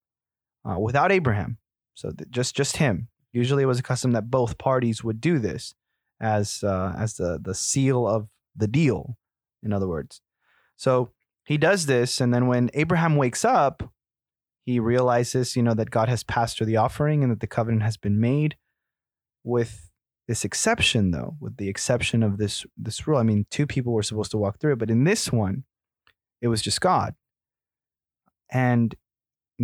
uh, 0.66 0.80
without 0.80 1.12
Abraham. 1.12 1.58
So 1.94 2.12
th- 2.12 2.30
just 2.30 2.56
just 2.56 2.78
him. 2.78 3.10
Usually, 3.32 3.64
it 3.64 3.68
was 3.68 3.80
a 3.80 3.84
custom 3.84 4.12
that 4.12 4.30
both 4.30 4.58
parties 4.58 5.04
would 5.04 5.20
do 5.22 5.40
this 5.40 5.76
as 6.20 6.64
uh, 6.64 6.94
as 6.98 7.16
the 7.16 7.40
the 7.42 7.56
seal 7.56 8.08
of 8.08 8.28
the 8.56 8.68
deal. 8.68 9.18
In 9.62 9.74
other 9.74 9.88
words, 9.88 10.22
so 10.84 11.12
he 11.46 11.58
does 11.58 11.86
this, 11.86 12.20
and 12.20 12.34
then 12.34 12.48
when 12.48 12.70
Abraham 12.74 13.16
wakes 13.16 13.46
up, 13.46 13.90
he 14.66 14.82
realizes, 14.82 15.56
you 15.56 15.64
know, 15.64 15.74
that 15.74 15.92
God 15.92 16.10
has 16.10 16.26
passed 16.26 16.58
through 16.58 16.68
the 16.68 16.76
offering 16.76 17.24
and 17.24 17.32
that 17.32 17.40
the 17.40 17.48
covenant 17.48 17.84
has 17.84 17.96
been 17.96 18.20
made. 18.20 18.58
With 19.46 19.90
this 20.28 20.44
exception, 20.44 21.12
though, 21.12 21.38
with 21.40 21.56
the 21.56 21.70
exception 21.70 22.22
of 22.22 22.38
this 22.38 22.66
this 22.76 23.08
rule, 23.08 23.18
I 23.18 23.24
mean, 23.24 23.46
two 23.50 23.66
people 23.66 23.94
were 23.94 24.04
supposed 24.04 24.32
to 24.32 24.38
walk 24.38 24.60
through 24.60 24.74
it, 24.74 24.80
but 24.80 24.90
in 24.90 25.06
this 25.06 25.32
one, 25.32 25.64
it 26.42 26.50
was 26.50 26.62
just 26.62 26.82
God. 26.82 27.16
And 28.52 28.94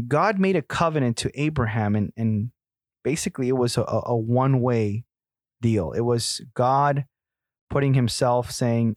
God 0.07 0.39
made 0.39 0.55
a 0.55 0.61
covenant 0.61 1.17
to 1.17 1.31
Abraham, 1.37 1.97
and, 1.97 2.13
and 2.15 2.51
basically 3.03 3.49
it 3.49 3.57
was 3.57 3.75
a, 3.75 3.83
a 3.83 4.15
one 4.15 4.61
way 4.61 5.03
deal. 5.61 5.91
It 5.91 6.01
was 6.01 6.39
God 6.53 7.03
putting 7.69 7.93
himself 7.93 8.51
saying, 8.51 8.95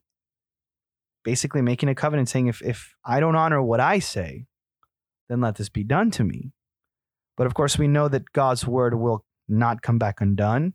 basically 1.25 1.63
making 1.63 1.89
a 1.89 1.95
covenant 1.95 2.29
saying, 2.29 2.47
if, 2.47 2.63
if 2.63 2.95
I 3.05 3.21
don't 3.21 3.37
honor 3.37 3.63
what 3.63 3.81
I 3.81 3.99
say, 3.99 4.47
then 5.29 5.41
let 5.41 5.57
this 5.57 5.69
be 5.69 5.85
done 5.85 6.11
to 6.13 6.25
me. 6.25 6.53
But 7.37 7.47
of 7.47 7.55
course, 7.55 7.79
we 7.79 7.89
know 7.89 8.09
that 8.09 8.33
God's 8.33 8.67
word 8.67 8.95
will 8.95 9.25
not 9.49 9.83
come 9.83 9.99
back 9.99 10.21
undone 10.21 10.75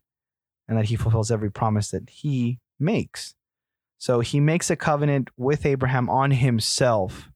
and 0.68 0.77
that 0.77 0.86
he 0.86 0.96
fulfills 0.96 1.32
every 1.32 1.51
promise 1.51 1.92
that 1.92 2.10
he 2.10 2.60
makes. 2.80 3.36
So 3.98 4.20
he 4.20 4.39
makes 4.39 4.70
a 4.70 4.75
covenant 4.75 5.30
with 5.38 5.66
Abraham 5.66 6.10
on 6.10 6.32
himself 6.32 7.30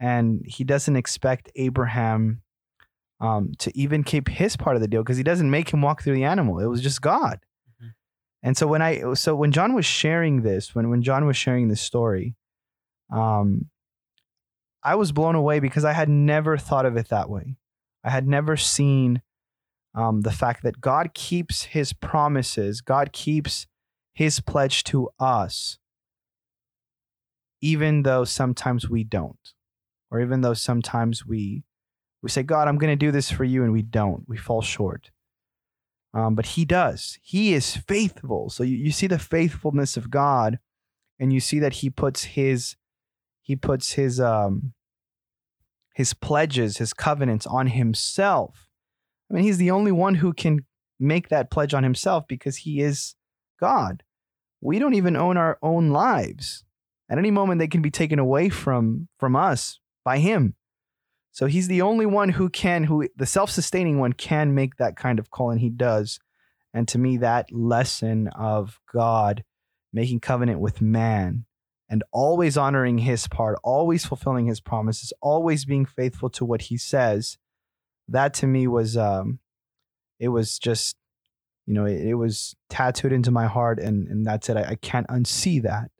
and 0.00 0.42
he 0.46 0.64
doesn't 0.64 0.96
expect 0.96 1.50
Abraham 1.56 2.42
um, 3.20 3.52
to 3.58 3.76
even 3.76 4.04
keep 4.04 4.28
his 4.28 4.56
part 4.56 4.76
of 4.76 4.82
the 4.82 4.88
deal 4.88 5.02
because 5.02 5.16
he 5.16 5.22
doesn't 5.22 5.50
make 5.50 5.70
him 5.70 5.80
walk 5.82 6.02
through 6.02 6.14
the 6.14 6.24
animal. 6.24 6.58
It 6.58 6.66
was 6.66 6.82
just 6.82 7.00
God. 7.00 7.40
And 8.46 8.56
so 8.56 8.68
when 8.68 8.80
I 8.80 9.14
so 9.14 9.34
when 9.34 9.50
John 9.50 9.74
was 9.74 9.84
sharing 9.84 10.42
this, 10.42 10.72
when 10.72 10.88
when 10.88 11.02
John 11.02 11.26
was 11.26 11.36
sharing 11.36 11.66
this 11.66 11.80
story, 11.80 12.36
um, 13.12 13.66
I 14.84 14.94
was 14.94 15.10
blown 15.10 15.34
away 15.34 15.58
because 15.58 15.84
I 15.84 15.92
had 15.92 16.08
never 16.08 16.56
thought 16.56 16.86
of 16.86 16.96
it 16.96 17.08
that 17.08 17.28
way. 17.28 17.56
I 18.04 18.10
had 18.10 18.28
never 18.28 18.56
seen 18.56 19.20
um, 19.96 20.20
the 20.20 20.30
fact 20.30 20.62
that 20.62 20.80
God 20.80 21.12
keeps 21.12 21.64
His 21.64 21.92
promises. 21.92 22.80
God 22.82 23.12
keeps 23.12 23.66
His 24.14 24.38
pledge 24.38 24.84
to 24.84 25.08
us, 25.18 25.78
even 27.60 28.04
though 28.04 28.22
sometimes 28.22 28.88
we 28.88 29.02
don't 29.02 29.54
or 30.08 30.20
even 30.20 30.42
though 30.42 30.54
sometimes 30.54 31.26
we 31.26 31.64
we 32.22 32.30
say 32.30 32.44
god 32.44 32.68
i'm 32.68 32.78
going 32.78 32.92
to 32.92 32.96
do 32.96 33.10
this 33.10 33.28
for 33.28 33.42
you 33.42 33.64
and 33.64 33.72
we 33.72 33.82
don't 33.82 34.22
we 34.28 34.36
fall 34.36 34.62
short 34.62 35.10
um, 36.16 36.34
but 36.34 36.46
he 36.46 36.64
does 36.64 37.18
he 37.22 37.54
is 37.54 37.76
faithful 37.76 38.48
so 38.50 38.62
you, 38.62 38.76
you 38.76 38.90
see 38.90 39.06
the 39.06 39.18
faithfulness 39.18 39.96
of 39.96 40.10
god 40.10 40.58
and 41.18 41.32
you 41.32 41.40
see 41.40 41.58
that 41.58 41.74
he 41.74 41.90
puts 41.90 42.24
his 42.24 42.76
he 43.42 43.54
puts 43.54 43.92
his 43.92 44.20
um 44.20 44.72
his 45.94 46.14
pledges 46.14 46.78
his 46.78 46.92
covenants 46.92 47.46
on 47.46 47.68
himself 47.68 48.66
I 49.30 49.34
mean, 49.34 49.44
he's 49.44 49.58
the 49.58 49.70
only 49.70 49.92
one 49.92 50.16
who 50.16 50.32
can 50.32 50.64
make 50.98 51.28
that 51.28 51.50
pledge 51.50 51.74
on 51.74 51.82
himself 51.82 52.26
because 52.28 52.58
he 52.58 52.80
is 52.80 53.14
God. 53.60 54.02
We 54.60 54.78
don't 54.78 54.94
even 54.94 55.16
own 55.16 55.36
our 55.36 55.58
own 55.62 55.90
lives. 55.90 56.64
At 57.08 57.18
any 57.18 57.30
moment 57.30 57.58
they 57.58 57.68
can 57.68 57.82
be 57.82 57.90
taken 57.90 58.18
away 58.18 58.48
from 58.48 59.08
from 59.18 59.36
us 59.36 59.80
by 60.04 60.18
him. 60.18 60.54
So 61.36 61.44
he's 61.44 61.68
the 61.68 61.82
only 61.82 62.06
one 62.06 62.30
who 62.30 62.48
can 62.48 62.84
who 62.84 63.06
the 63.14 63.26
self-sustaining 63.26 63.98
one 63.98 64.14
can 64.14 64.54
make 64.54 64.76
that 64.76 64.96
kind 64.96 65.18
of 65.18 65.30
call 65.30 65.50
and 65.50 65.60
he 65.60 65.68
does. 65.68 66.18
And 66.72 66.88
to 66.88 66.96
me 66.96 67.18
that 67.18 67.52
lesson 67.52 68.28
of 68.28 68.80
God 68.90 69.44
making 69.92 70.20
covenant 70.20 70.60
with 70.60 70.80
man 70.80 71.44
and 71.90 72.02
always 72.10 72.56
honoring 72.56 72.96
his 72.96 73.28
part, 73.28 73.58
always 73.62 74.06
fulfilling 74.06 74.46
his 74.46 74.62
promises, 74.62 75.12
always 75.20 75.66
being 75.66 75.84
faithful 75.84 76.30
to 76.30 76.44
what 76.46 76.62
he 76.62 76.78
says, 76.78 77.36
that 78.08 78.32
to 78.32 78.46
me 78.46 78.66
was 78.66 78.96
um 78.96 79.38
it 80.18 80.28
was 80.28 80.58
just 80.58 80.96
you 81.66 81.74
know 81.74 81.84
it, 81.84 82.00
it 82.00 82.14
was 82.14 82.56
tattooed 82.70 83.12
into 83.12 83.30
my 83.30 83.44
heart 83.44 83.78
and 83.78 84.08
and 84.08 84.24
that's 84.24 84.48
it 84.48 84.56
I, 84.56 84.70
I 84.70 84.74
can't 84.76 85.08
unsee 85.08 85.62
that 85.64 85.90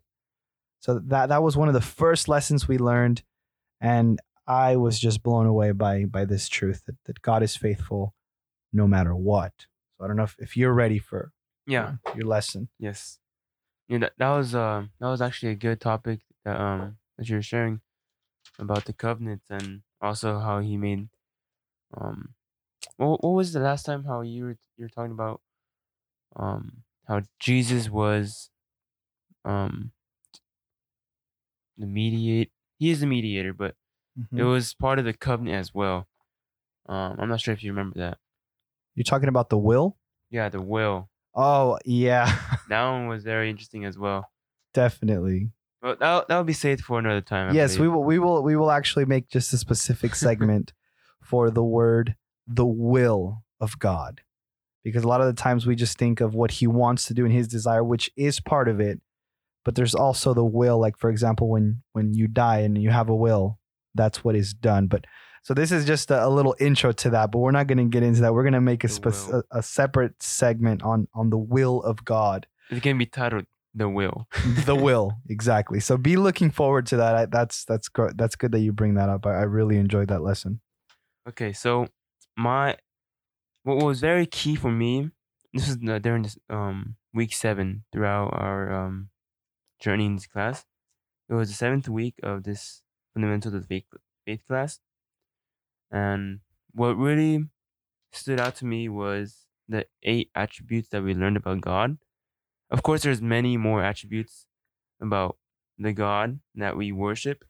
so 0.80 0.98
that 1.08 1.28
that 1.28 1.42
was 1.42 1.58
one 1.58 1.68
of 1.68 1.74
the 1.74 1.82
first 1.82 2.26
lessons 2.26 2.66
we 2.66 2.78
learned 2.78 3.22
and 3.82 4.18
i 4.46 4.76
was 4.76 4.98
just 4.98 5.22
blown 5.22 5.46
away 5.46 5.72
by 5.72 6.04
by 6.04 6.24
this 6.24 6.48
truth 6.48 6.84
that, 6.86 6.96
that 7.04 7.22
god 7.22 7.42
is 7.42 7.56
faithful 7.56 8.14
no 8.72 8.86
matter 8.86 9.14
what 9.14 9.66
so 9.98 10.04
i 10.04 10.06
don't 10.06 10.16
know 10.16 10.24
if, 10.24 10.36
if 10.38 10.56
you're 10.56 10.72
ready 10.74 10.98
for 10.98 11.32
Yeah. 11.66 11.86
uh, 11.86 12.12
your 12.14 12.26
lesson 12.26 12.68
Yes. 12.78 13.18
Yeah, 13.88 13.98
that, 13.98 14.14
that 14.18 14.30
was 14.30 14.54
um 14.54 14.90
that 15.00 15.08
was 15.08 15.22
actually 15.22 15.52
a 15.52 15.56
good 15.56 15.80
topic 15.80 16.20
that 16.44 16.60
um 16.60 16.98
that 17.18 17.28
you 17.28 17.36
were 17.36 17.42
sharing 17.42 17.80
about 18.58 18.84
the 18.86 18.92
covenants 18.92 19.46
and 19.50 19.82
also 20.00 20.38
how 20.40 20.60
he 20.60 20.76
made 20.76 21.08
um 21.96 22.34
what 22.96 23.22
what 23.24 23.34
was 23.34 23.52
the 23.52 23.60
last 23.60 23.84
time 23.86 24.04
how 24.04 24.22
you 24.22 24.44
were 24.44 24.58
you 24.76 24.84
were 24.84 24.88
talking 24.90 25.12
about 25.12 25.40
um 26.36 26.82
how 27.08 27.22
Jesus 27.40 27.88
was 27.90 28.50
um 29.44 29.92
the 31.76 31.86
mediate 31.86 32.50
he 32.78 32.90
is 32.90 33.00
the 33.00 33.06
mediator 33.06 33.52
but 33.52 33.74
it 34.32 34.42
Mhm. 34.42 34.50
was 34.50 34.74
part 34.74 34.98
of 34.98 35.04
the 35.04 35.12
covenant 35.12 35.56
as 35.56 35.74
well. 35.74 36.06
Um 36.88 37.16
I'm 37.18 37.28
not 37.28 37.40
sure 37.40 37.52
if 37.54 37.62
you 37.62 37.70
remember 37.72 37.98
that. 37.98 38.18
you're 38.94 39.04
talking 39.04 39.28
about 39.28 39.50
the 39.50 39.58
will 39.58 39.96
Yeah, 40.30 40.48
the 40.48 40.60
will. 40.62 41.08
oh 41.34 41.78
yeah 41.84 42.26
That 42.68 42.84
one 42.90 43.06
was 43.08 43.22
very 43.24 43.50
interesting 43.50 43.84
as 43.84 43.96
well. 43.98 44.30
definitely 44.74 45.50
Well, 45.82 45.96
that 46.00 46.28
that 46.28 46.36
would 46.36 46.46
be 46.46 46.52
saved 46.52 46.82
for 46.82 46.98
another 46.98 47.20
time. 47.20 47.50
I 47.50 47.52
yes 47.54 47.78
we 47.78 47.88
will 47.88 48.04
we 48.04 48.18
will 48.18 48.42
we 48.42 48.56
will 48.56 48.70
actually 48.70 49.04
make 49.04 49.28
just 49.28 49.52
a 49.52 49.58
specific 49.58 50.14
segment 50.26 50.72
for 51.22 51.50
the 51.50 51.62
word 51.64 52.14
the 52.46 52.66
will 52.66 53.42
of 53.60 53.78
god 53.78 54.20
because 54.84 55.02
a 55.02 55.08
lot 55.08 55.20
of 55.20 55.26
the 55.26 55.32
times 55.42 55.66
we 55.66 55.74
just 55.74 55.98
think 55.98 56.20
of 56.20 56.34
what 56.34 56.52
he 56.52 56.66
wants 56.66 57.06
to 57.06 57.14
do 57.14 57.24
and 57.24 57.34
his 57.34 57.48
desire 57.48 57.82
which 57.82 58.10
is 58.16 58.38
part 58.40 58.68
of 58.68 58.78
it 58.80 59.00
but 59.64 59.74
there's 59.74 59.94
also 59.94 60.32
the 60.34 60.44
will 60.44 60.78
like 60.78 60.96
for 60.96 61.10
example 61.10 61.48
when 61.48 61.82
when 61.92 62.14
you 62.14 62.28
die 62.28 62.58
and 62.60 62.80
you 62.80 62.90
have 62.90 63.08
a 63.08 63.14
will 63.16 63.58
that's 63.96 64.22
what 64.24 64.36
is 64.36 64.54
done 64.54 64.86
but 64.86 65.04
so 65.42 65.54
this 65.54 65.70
is 65.70 65.84
just 65.84 66.10
a, 66.10 66.26
a 66.26 66.28
little 66.28 66.54
intro 66.60 66.92
to 66.92 67.10
that 67.10 67.30
but 67.30 67.38
we're 67.38 67.50
not 67.50 67.66
going 67.66 67.78
to 67.78 67.84
get 67.84 68.02
into 68.02 68.20
that 68.20 68.34
we're 68.34 68.42
going 68.42 68.52
to 68.52 68.60
make 68.60 68.84
a, 68.84 68.88
will. 69.02 69.42
a, 69.52 69.58
a 69.58 69.62
separate 69.62 70.22
segment 70.22 70.82
on 70.82 71.08
on 71.14 71.30
the 71.30 71.38
will 71.38 71.82
of 71.82 72.04
god 72.04 72.46
It's 72.70 72.80
gonna 72.80 72.96
be 72.96 73.06
titled 73.06 73.46
"The 73.74 73.88
Will." 73.88 74.26
the 74.64 74.74
will 74.74 75.12
exactly 75.28 75.80
so 75.80 75.96
be 75.96 76.16
looking 76.16 76.50
forward 76.50 76.86
to 76.86 76.96
that 76.96 77.14
I, 77.14 77.26
that's 77.26 77.64
that's 77.64 77.88
gr- 77.88 78.14
that's 78.14 78.36
good 78.36 78.52
that 78.52 78.60
you 78.60 78.72
bring 78.72 78.94
that 78.94 79.08
up 79.08 79.26
I, 79.26 79.30
I 79.30 79.42
really 79.42 79.76
enjoyed 79.76 80.08
that 80.08 80.22
lesson 80.22 80.60
Okay, 81.28 81.52
so 81.52 81.88
my 82.36 82.76
what 83.64 83.82
was 83.82 83.98
very 84.00 84.26
key 84.26 84.54
for 84.54 84.70
me. 84.70 85.10
This 85.52 85.68
is 85.68 85.76
during 85.76 86.22
this 86.22 86.38
um 86.48 86.94
week 87.12 87.34
seven 87.34 87.84
throughout 87.92 88.28
our 88.32 88.72
um 88.72 89.08
journey 89.80 90.06
in 90.06 90.14
this 90.14 90.26
class. 90.28 90.64
It 91.28 91.34
was 91.34 91.48
the 91.48 91.56
seventh 91.56 91.88
week 91.88 92.14
of 92.22 92.44
this 92.44 92.82
fundamentals 93.16 93.54
of 93.54 93.62
the 93.62 93.66
faith 93.66 93.84
faith 94.26 94.42
class, 94.46 94.80
and 95.90 96.40
what 96.72 96.96
really 96.96 97.46
stood 98.12 98.40
out 98.40 98.56
to 98.56 98.66
me 98.66 98.88
was 98.88 99.46
the 99.68 99.86
eight 100.02 100.30
attributes 100.34 100.88
that 100.90 101.02
we 101.02 101.14
learned 101.14 101.36
about 101.36 101.60
God. 101.60 101.98
Of 102.70 102.82
course, 102.82 103.02
there's 103.02 103.22
many 103.22 103.56
more 103.56 103.82
attributes 103.82 104.46
about 105.00 105.38
the 105.78 105.92
God 105.92 106.40
that 106.54 106.76
we 106.76 106.92
worship, 106.92 107.44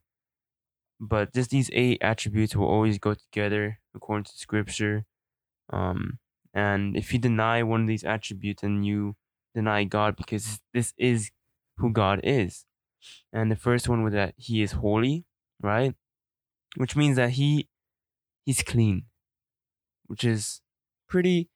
but 1.01 1.33
just 1.35 1.51
these 1.51 1.71
eight 1.73 1.99
attributes 2.03 2.57
will 2.57 2.67
always 2.67 2.99
go 2.99 3.15
together 3.15 3.81
according 3.95 4.25
to 4.25 4.33
scripture. 4.37 5.05
Um, 5.73 6.19
and 6.55 6.97
if 6.97 7.13
you 7.13 7.19
deny 7.19 7.63
one 7.63 7.83
of 7.83 7.89
these 7.89 8.05
attributes, 8.05 8.63
then 8.63 8.83
you 8.83 9.17
deny 9.55 9.85
God 9.85 10.17
because 10.17 10.61
this 10.73 10.93
is 10.99 11.31
who 11.79 11.93
God 11.93 12.21
is. 12.25 12.65
And 13.33 13.51
the 13.51 13.57
first 13.57 13.89
one 13.89 14.03
was 14.03 14.15
that 14.15 14.35
He 14.37 14.63
is 14.63 14.73
holy, 14.73 15.25
right? 15.63 15.95
Which 16.77 16.97
means 16.97 17.17
that 17.17 17.31
He 17.33 17.69
He's 18.47 18.63
clean, 18.63 19.07
which 20.07 20.25
is 20.25 20.61
pretty. 21.09 21.51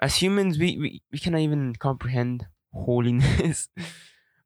As 0.00 0.16
humans, 0.16 0.58
we, 0.58 0.76
we, 0.76 1.02
we 1.12 1.18
cannot 1.18 1.40
even 1.40 1.74
comprehend 1.76 2.46
holiness. 2.72 3.68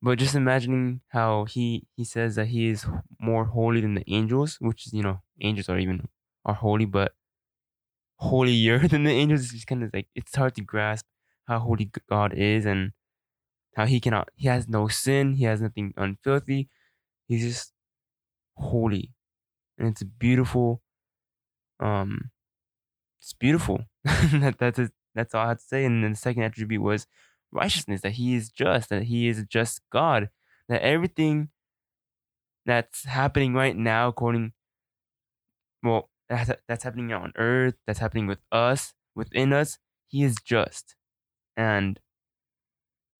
But 0.00 0.20
just 0.20 0.36
imagining 0.36 1.00
how 1.08 1.44
he 1.46 1.84
he 1.96 2.04
says 2.04 2.36
that 2.36 2.46
he 2.46 2.68
is 2.68 2.86
more 3.18 3.46
holy 3.46 3.80
than 3.80 3.94
the 3.94 4.04
angels, 4.06 4.56
which 4.60 4.86
is 4.86 4.92
you 4.92 5.02
know 5.02 5.22
angels 5.40 5.68
are 5.68 5.76
even 5.78 6.08
are 6.44 6.54
holy, 6.54 6.84
but 6.84 7.14
holier 8.16 8.78
than 8.88 9.04
the 9.04 9.10
angels 9.10 9.52
is 9.52 9.64
kind 9.64 9.82
of 9.82 9.90
like 9.92 10.08
it's 10.14 10.34
hard 10.36 10.54
to 10.54 10.62
grasp 10.62 11.06
how 11.46 11.58
holy 11.58 11.90
God 12.08 12.34
is 12.34 12.66
and 12.66 12.92
how 13.76 13.86
he 13.86 14.00
cannot 14.00 14.30
he 14.36 14.48
has 14.48 14.68
no 14.68 14.88
sin, 14.88 15.34
he 15.34 15.44
has 15.44 15.60
nothing 15.60 15.94
unfilthy, 15.96 16.68
he's 17.28 17.42
just 17.44 17.72
holy, 18.58 19.12
and 19.78 19.88
it's 19.88 20.02
beautiful, 20.02 20.82
um, 21.80 22.30
it's 23.20 23.32
beautiful. 23.32 23.84
that 24.04 24.56
that's 24.58 24.78
it. 24.78 24.92
that's 25.14 25.34
all 25.34 25.44
I 25.44 25.48
had 25.48 25.58
to 25.58 25.64
say. 25.64 25.84
And 25.84 26.02
then 26.02 26.12
the 26.12 26.16
second 26.16 26.42
attribute 26.42 26.82
was 26.82 27.06
righteousness, 27.52 28.00
that 28.02 28.12
he 28.12 28.34
is 28.34 28.50
just, 28.50 28.90
that 28.90 29.04
he 29.04 29.28
is 29.28 29.44
just 29.48 29.80
God, 29.90 30.30
that 30.68 30.82
everything 30.82 31.48
that's 32.66 33.04
happening 33.04 33.54
right 33.54 33.76
now, 33.76 34.08
according, 34.08 34.52
well, 35.82 36.10
that's, 36.28 36.50
that's 36.68 36.84
happening 36.84 37.12
on 37.12 37.32
earth, 37.36 37.74
that's 37.86 38.00
happening 38.00 38.26
with 38.26 38.40
us, 38.52 38.92
within 39.14 39.52
us, 39.52 39.78
he 40.06 40.22
is 40.22 40.36
just. 40.44 40.94
And 41.56 41.98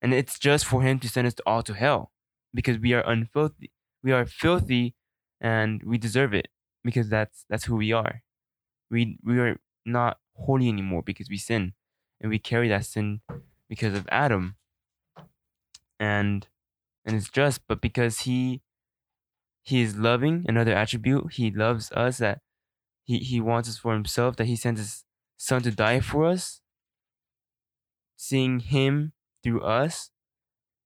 and 0.00 0.14
it's 0.14 0.38
just 0.38 0.64
for 0.64 0.82
him 0.82 0.98
to 1.00 1.08
send 1.08 1.26
us 1.26 1.34
all 1.44 1.62
to 1.64 1.74
hell 1.74 2.12
because 2.54 2.78
we 2.78 2.92
are 2.92 3.02
unfilthy. 3.02 3.70
We 4.02 4.12
are 4.12 4.26
filthy 4.26 4.94
and 5.40 5.82
we 5.84 5.98
deserve 5.98 6.34
it 6.34 6.48
because 6.84 7.08
that's 7.08 7.44
that's 7.48 7.64
who 7.64 7.76
we 7.76 7.92
are. 7.92 8.22
We 8.90 9.18
we 9.24 9.38
are 9.40 9.60
not 9.86 10.20
holy 10.34 10.68
anymore 10.68 11.02
because 11.02 11.28
we 11.30 11.38
sin 11.38 11.74
and 12.20 12.30
we 12.30 12.38
carry 12.38 12.68
that 12.70 12.86
sin 12.86 13.22
because 13.68 13.94
of 13.96 14.08
Adam. 14.10 14.56
And 16.00 16.48
and 17.04 17.16
it's 17.16 17.30
just 17.30 17.66
but 17.68 17.80
because 17.82 18.20
he 18.20 18.62
he 19.62 19.82
is 19.82 19.96
loving 19.96 20.44
another 20.48 20.74
attribute 20.74 21.32
he 21.34 21.50
loves 21.50 21.92
us 21.92 22.18
that 22.18 22.40
he 23.04 23.18
he 23.18 23.40
wants 23.40 23.68
us 23.68 23.78
for 23.78 23.94
himself 23.94 24.36
that 24.36 24.46
he 24.46 24.56
sends 24.56 24.80
his 24.80 25.04
son 25.38 25.62
to 25.62 25.70
die 25.70 26.00
for 26.00 26.26
us 26.26 26.60
seeing 28.16 28.60
him 28.60 29.12
through 29.42 29.62
us 29.62 30.10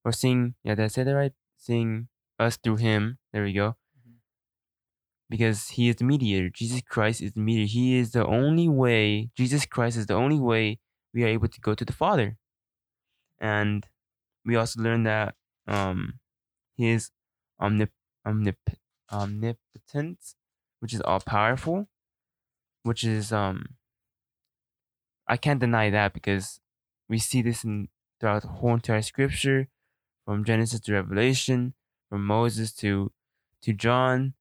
or 0.05 0.13
seeing 0.13 0.55
yeah 0.65 0.75
did 0.75 0.85
i 0.85 0.89
say 0.89 1.05
that 1.05 1.15
right 1.15 1.35
seeing 1.57 2.09
us 2.39 2.57
through 2.59 2.77
him 2.77 3.19
there 3.33 3.45
we 3.45 3.53
go 3.53 3.77
because 5.33 5.71
he 5.71 5.89
is 5.89 5.97
the 5.97 6.05
mediator. 6.05 6.51
Jesus 6.51 6.83
christ 6.83 7.23
is 7.23 7.33
the 7.33 7.41
mediator. 7.41 7.71
He 7.73 7.97
is 7.97 8.11
the 8.13 8.27
only 8.27 8.69
way 8.69 9.31
jesus 9.35 9.65
christ 9.65 9.97
is 9.97 10.05
the 10.05 10.15
only 10.15 10.39
way 10.39 10.79
we 11.15 11.25
are 11.25 11.29
able 11.29 11.49
to 11.49 11.61
go 11.63 11.75
to 11.75 11.85
the 11.87 11.93
father. 11.95 12.37
And 13.41 13.87
we 14.45 14.57
also 14.57 14.83
learn 14.83 15.05
that 15.05 15.35
um 15.67 16.21
he 16.77 16.91
is 16.91 17.11
omnip- 17.59 18.03
omnip- 18.27 18.77
omnipotent 19.11 20.19
which 20.81 20.93
is 20.93 21.01
all 21.01 21.21
powerful 21.21 21.89
which 22.83 23.03
is 23.03 23.33
um 23.33 23.77
i 25.27 25.37
can't 25.39 25.61
deny 25.61 25.89
that 25.89 26.13
because 26.13 26.61
we 27.09 27.19
see 27.19 27.41
this 27.41 27.65
in 27.65 27.89
throughout 28.21 28.43
the 28.43 28.49
whole 28.49 28.75
entire 28.75 29.01
scripture 29.01 29.69
from 30.27 30.45
genesis 30.45 30.81
to 30.81 30.93
revelation 30.93 31.73
from 32.11 32.27
moses 32.27 32.73
to 32.75 33.13
to 33.63 33.73
john 33.73 34.35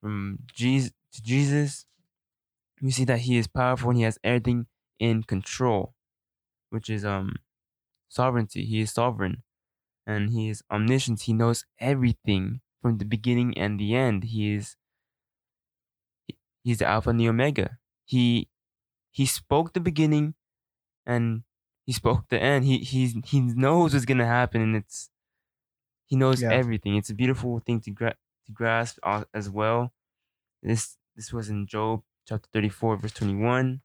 from 0.00 0.38
jesus 0.54 0.92
to 1.12 1.22
jesus 1.22 1.86
we 2.82 2.90
see 2.90 3.04
that 3.04 3.20
he 3.20 3.36
is 3.38 3.46
powerful 3.46 3.90
and 3.90 3.98
he 3.98 4.04
has 4.04 4.18
everything 4.24 4.66
in 4.98 5.22
control 5.22 5.94
which 6.70 6.90
is 6.90 7.04
um 7.04 7.36
sovereignty 8.08 8.64
he 8.64 8.80
is 8.80 8.92
sovereign 8.92 9.42
and 10.06 10.30
he 10.30 10.48
is 10.50 10.62
omniscient 10.70 11.22
he 11.22 11.34
knows 11.34 11.66
everything 11.80 12.60
from 12.82 12.98
the 12.98 13.06
beginning 13.06 13.56
and 13.58 13.80
the 13.80 13.94
end 13.94 14.24
he 14.24 14.54
is 14.54 14.76
he's 16.62 16.78
the 16.78 16.86
alpha 16.86 17.10
and 17.10 17.20
the 17.20 17.28
omega 17.28 17.78
he 18.04 18.48
he 19.12 19.26
spoke 19.26 19.74
the 19.74 19.80
beginning, 19.80 20.34
and 21.06 21.44
he 21.86 21.92
spoke 21.92 22.28
the 22.28 22.40
end. 22.40 22.64
He 22.64 22.78
he 22.78 23.08
he 23.26 23.40
knows 23.40 23.94
what's 23.94 24.06
gonna 24.06 24.26
happen, 24.26 24.62
and 24.62 24.76
it's 24.76 25.10
he 26.06 26.16
knows 26.16 26.42
Yeah. 26.42 26.50
everything. 26.50 26.96
It's 26.96 27.10
a 27.10 27.14
beautiful 27.14 27.60
thing 27.60 27.80
to 27.82 27.90
gra- 27.92 28.16
to 28.48 28.52
grasp 28.52 28.98
uh, 29.04 29.24
as 29.34 29.50
well. 29.50 29.92
This 30.62 30.96
this 31.14 31.32
was 31.32 31.48
in 31.50 31.66
Job 31.66 32.02
chapter 32.26 32.48
thirty 32.52 32.68
four 32.68 32.96
verse 32.96 33.12
twenty 33.12 33.36
one. 33.36 33.82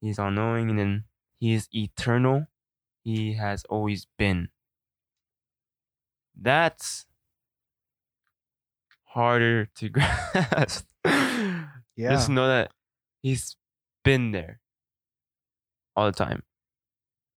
He 0.00 0.10
is 0.10 0.18
all 0.18 0.30
knowing, 0.30 0.70
and 0.70 0.78
then 0.78 1.04
he 1.40 1.54
is 1.54 1.68
eternal. 1.72 2.46
He 3.02 3.34
has 3.34 3.64
always 3.64 4.06
been. 4.18 4.50
That's 6.36 7.06
harder 9.04 9.66
to 9.66 9.88
grasp. 9.90 10.86
Yeah. 11.04 12.10
Just 12.10 12.28
know 12.28 12.48
that 12.48 12.72
he's 13.22 13.56
been 14.02 14.32
there 14.32 14.60
all 15.96 16.06
the 16.06 16.12
time, 16.12 16.42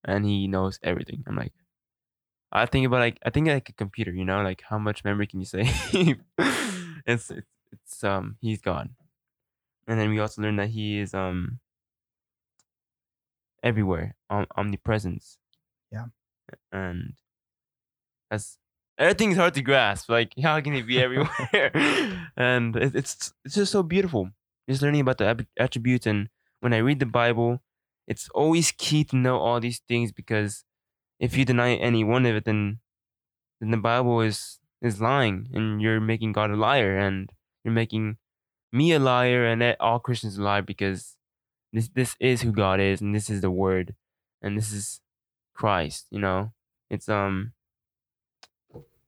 and 0.05 0.25
he 0.25 0.47
knows 0.47 0.79
everything. 0.83 1.25
I'm 1.27 1.37
like, 1.37 1.53
I 2.55 2.67
think 2.67 2.87
about 2.87 3.01
like 3.01 3.19
I 3.25 3.31
think 3.31 3.49
like 3.49 3.69
a 3.69 3.73
computer, 3.73 4.13
you 4.13 4.25
know, 4.25 4.43
like 4.43 4.63
how 4.69 4.79
much 4.79 5.05
memory 5.05 5.27
can 5.27 5.41
you 5.41 5.47
save? 5.47 5.69
it's, 7.07 7.31
it's 7.31 7.49
it's 7.73 8.05
um 8.05 8.37
he's 8.41 8.61
gone, 8.61 8.97
and 9.89 9.99
then 10.01 10.11
we 10.11 10.21
also 10.21 10.43
learned 10.43 10.59
that 10.61 10.71
he 10.71 10.99
is 11.01 11.15
um 11.15 11.61
everywhere, 13.63 14.15
om- 14.31 14.47
omnipresence. 14.57 15.39
Yeah. 15.93 16.07
and 16.73 17.15
that's 18.31 18.59
everything's 18.99 19.37
hard 19.37 19.55
to 19.55 19.63
grasp. 19.63 20.09
Like 20.09 20.33
how 20.43 20.61
can 20.61 20.73
he 20.75 20.83
be 20.83 21.01
everywhere? 21.01 21.71
and 22.37 22.77
it, 22.77 22.95
it's 22.95 23.33
it's 23.45 23.55
just 23.55 23.73
so 23.73 23.83
beautiful. 23.83 24.31
Just 24.69 24.83
learning 24.83 25.01
about 25.03 25.19
the 25.19 25.27
ab- 25.27 25.47
attributes, 25.59 26.07
and 26.07 26.29
when 26.61 26.73
I 26.73 26.79
read 26.79 27.01
the 27.01 27.07
Bible, 27.07 27.61
it's 28.07 28.29
always 28.31 28.73
key 28.73 29.05
to 29.05 29.17
know 29.17 29.39
all 29.39 29.61
these 29.61 29.81
things 29.89 30.13
because 30.13 30.65
if 31.19 31.37
you 31.37 31.45
deny 31.45 31.75
any 31.75 32.05
one 32.05 32.27
of 32.27 32.37
it, 32.37 32.45
then 32.45 32.81
then 33.61 33.71
the 33.71 33.77
Bible 33.77 34.21
is 34.21 34.59
is 34.83 35.01
lying, 35.01 35.49
and 35.53 35.81
you're 35.81 36.01
making 36.01 36.33
God 36.33 36.51
a 36.51 36.57
liar, 36.57 36.97
and 36.97 37.31
you're 37.65 37.75
making 37.75 38.17
me 38.73 38.93
a 38.93 38.99
liar, 38.99 39.47
and 39.47 39.77
all 39.81 39.99
Christians 39.99 40.39
a 40.39 40.43
liar 40.43 40.63
because 40.63 41.17
this 41.73 41.89
this 41.89 42.17
is 42.21 42.43
who 42.43 42.53
God 42.53 42.81
is, 42.81 43.01
and 43.01 43.15
this 43.15 43.31
is 43.31 43.41
the 43.41 43.51
Word, 43.51 43.95
and 44.43 44.57
this 44.57 44.73
is 44.73 45.01
Christ. 45.55 46.07
You 46.11 46.21
know, 46.21 46.53
it's 46.91 47.09
um 47.09 47.53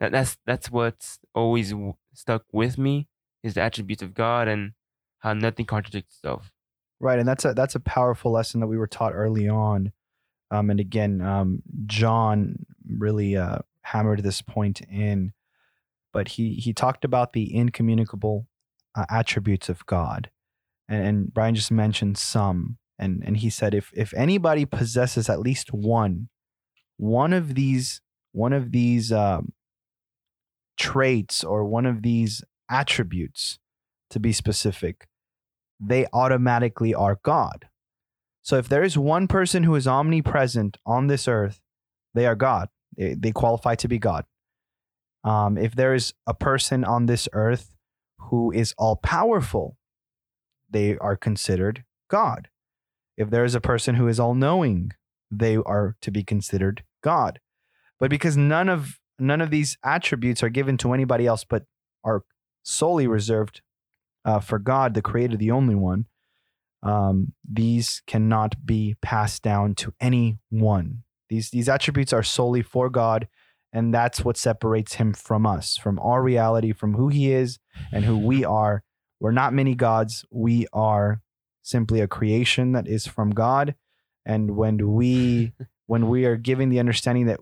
that 0.00 0.12
that's 0.12 0.38
that's 0.46 0.70
what's 0.70 1.18
always 1.34 1.72
stuck 2.12 2.44
with 2.52 2.78
me 2.78 3.08
is 3.42 3.54
the 3.54 3.62
attributes 3.62 4.02
of 4.02 4.14
God 4.14 4.48
and 4.48 4.72
how 5.20 5.32
nothing 5.32 5.66
contradicts 5.66 6.16
itself. 6.16 6.52
Right, 6.98 7.18
and 7.18 7.28
that's 7.28 7.44
a 7.44 7.54
that's 7.54 7.74
a 7.74 7.80
powerful 7.80 8.32
lesson 8.32 8.60
that 8.60 8.66
we 8.66 8.78
were 8.78 8.86
taught 8.86 9.14
early 9.14 9.48
on. 9.48 9.92
Um, 10.50 10.70
and 10.70 10.80
again, 10.80 11.20
um, 11.20 11.62
John 11.86 12.66
really 12.88 13.36
uh, 13.36 13.58
hammered 13.82 14.22
this 14.22 14.42
point 14.42 14.80
in, 14.82 15.32
but 16.12 16.28
he 16.28 16.54
he 16.54 16.72
talked 16.72 17.04
about 17.04 17.32
the 17.32 17.54
incommunicable 17.54 18.46
uh, 18.94 19.06
attributes 19.10 19.68
of 19.68 19.84
God, 19.86 20.30
and, 20.88 21.06
and 21.06 21.34
Brian 21.34 21.54
just 21.54 21.70
mentioned 21.70 22.16
some, 22.16 22.78
and 22.98 23.22
and 23.26 23.38
he 23.38 23.50
said 23.50 23.74
if 23.74 23.90
if 23.94 24.14
anybody 24.14 24.64
possesses 24.64 25.28
at 25.28 25.40
least 25.40 25.72
one, 25.72 26.28
one 26.96 27.32
of 27.32 27.54
these 27.54 28.00
one 28.32 28.52
of 28.52 28.70
these 28.70 29.10
um, 29.12 29.52
traits 30.76 31.42
or 31.42 31.64
one 31.64 31.86
of 31.86 32.02
these 32.02 32.44
attributes, 32.70 33.58
to 34.10 34.20
be 34.20 34.32
specific, 34.32 35.08
they 35.80 36.06
automatically 36.12 36.94
are 36.94 37.18
God. 37.22 37.66
So 38.46 38.58
if 38.58 38.68
there 38.68 38.84
is 38.84 38.96
one 38.96 39.26
person 39.26 39.64
who 39.64 39.74
is 39.74 39.88
omnipresent 39.88 40.76
on 40.86 41.08
this 41.08 41.26
earth, 41.26 41.60
they 42.14 42.26
are 42.26 42.36
God. 42.36 42.68
They, 42.96 43.14
they 43.14 43.32
qualify 43.32 43.74
to 43.74 43.88
be 43.88 43.98
God. 43.98 44.24
Um, 45.24 45.58
if 45.58 45.74
there 45.74 45.94
is 45.94 46.14
a 46.28 46.32
person 46.32 46.84
on 46.84 47.06
this 47.06 47.28
earth 47.32 47.74
who 48.30 48.52
is 48.52 48.72
all 48.78 48.94
powerful, 48.94 49.76
they 50.70 50.96
are 50.98 51.16
considered 51.16 51.82
God. 52.08 52.46
If 53.16 53.30
there 53.30 53.44
is 53.44 53.56
a 53.56 53.60
person 53.60 53.96
who 53.96 54.06
is 54.06 54.20
all 54.20 54.36
knowing, 54.36 54.92
they 55.28 55.56
are 55.56 55.96
to 56.02 56.12
be 56.12 56.22
considered 56.22 56.84
God. 57.02 57.40
But 57.98 58.10
because 58.10 58.36
none 58.36 58.68
of 58.68 59.00
none 59.18 59.40
of 59.40 59.50
these 59.50 59.76
attributes 59.82 60.44
are 60.44 60.50
given 60.50 60.76
to 60.78 60.92
anybody 60.92 61.26
else, 61.26 61.42
but 61.42 61.64
are 62.04 62.22
solely 62.62 63.08
reserved 63.08 63.60
uh, 64.24 64.38
for 64.38 64.60
God, 64.60 64.94
the 64.94 65.02
Creator, 65.02 65.36
the 65.36 65.50
only 65.50 65.74
one, 65.74 66.06
um, 66.86 67.32
these 67.50 68.02
cannot 68.06 68.64
be 68.64 68.96
passed 69.02 69.42
down 69.42 69.74
to 69.76 69.92
anyone. 70.00 71.02
These 71.28 71.50
these 71.50 71.68
attributes 71.68 72.12
are 72.12 72.22
solely 72.22 72.62
for 72.62 72.88
God, 72.88 73.26
and 73.72 73.92
that's 73.92 74.24
what 74.24 74.36
separates 74.36 74.94
Him 74.94 75.12
from 75.12 75.46
us, 75.46 75.76
from 75.76 75.98
our 75.98 76.22
reality, 76.22 76.72
from 76.72 76.94
who 76.94 77.08
He 77.08 77.32
is 77.32 77.58
and 77.92 78.04
who 78.04 78.16
we 78.16 78.44
are. 78.44 78.84
We're 79.18 79.32
not 79.32 79.52
many 79.52 79.74
gods. 79.74 80.24
We 80.30 80.66
are 80.72 81.22
simply 81.62 82.00
a 82.00 82.06
creation 82.06 82.72
that 82.72 82.86
is 82.86 83.06
from 83.06 83.30
God. 83.30 83.74
And 84.24 84.56
when 84.56 84.92
we 84.92 85.52
when 85.86 86.08
we 86.08 86.24
are 86.24 86.36
given 86.36 86.68
the 86.68 86.78
understanding 86.80 87.26
that 87.26 87.40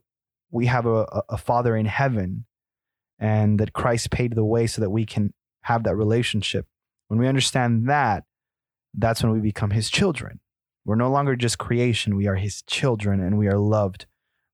we 0.51 0.67
have 0.67 0.87
a, 0.87 1.03
a- 1.13 1.23
a 1.31 1.37
Father 1.39 1.77
in 1.77 1.87
heaven, 1.87 2.47
and 3.19 3.61
that 3.61 3.75
Christ 3.75 4.11
paid 4.11 4.35
the 4.35 4.45
way 4.45 4.67
so 4.67 4.81
that 4.81 4.91
we 4.91 5.05
can 5.05 5.35
have 5.63 5.85
that 5.85 5.97
relationship. 5.97 6.67
When 7.09 7.19
we 7.19 7.29
understand 7.29 7.89
that, 7.91 8.25
that's 8.97 9.23
when 9.23 9.33
we 9.33 9.41
become 9.41 9.71
his 9.71 9.91
children. 9.91 10.41
We're 10.85 10.97
no 10.97 11.11
longer 11.11 11.37
just 11.37 11.59
creation, 11.59 12.17
we 12.17 12.27
are 12.27 12.37
his 12.37 12.63
children 12.63 13.21
and 13.21 13.39
we 13.39 13.49
are 13.49 13.59
loved 13.59 14.07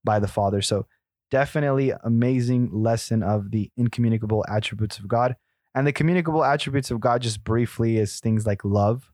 by 0.04 0.18
the 0.18 0.28
Father. 0.28 0.62
So, 0.62 0.86
definitely 1.30 1.92
amazing 2.04 2.70
lesson 2.72 3.22
of 3.22 3.50
the 3.50 3.70
incommunicable 3.76 4.44
attributes 4.48 4.98
of 4.98 5.08
God. 5.08 5.36
And 5.74 5.86
the 5.86 5.92
communicable 5.92 6.44
attributes 6.44 6.90
of 6.90 6.98
God, 6.98 7.22
just 7.22 7.44
briefly, 7.44 7.96
is 7.96 8.18
things 8.18 8.46
like 8.46 8.64
love. 8.64 9.12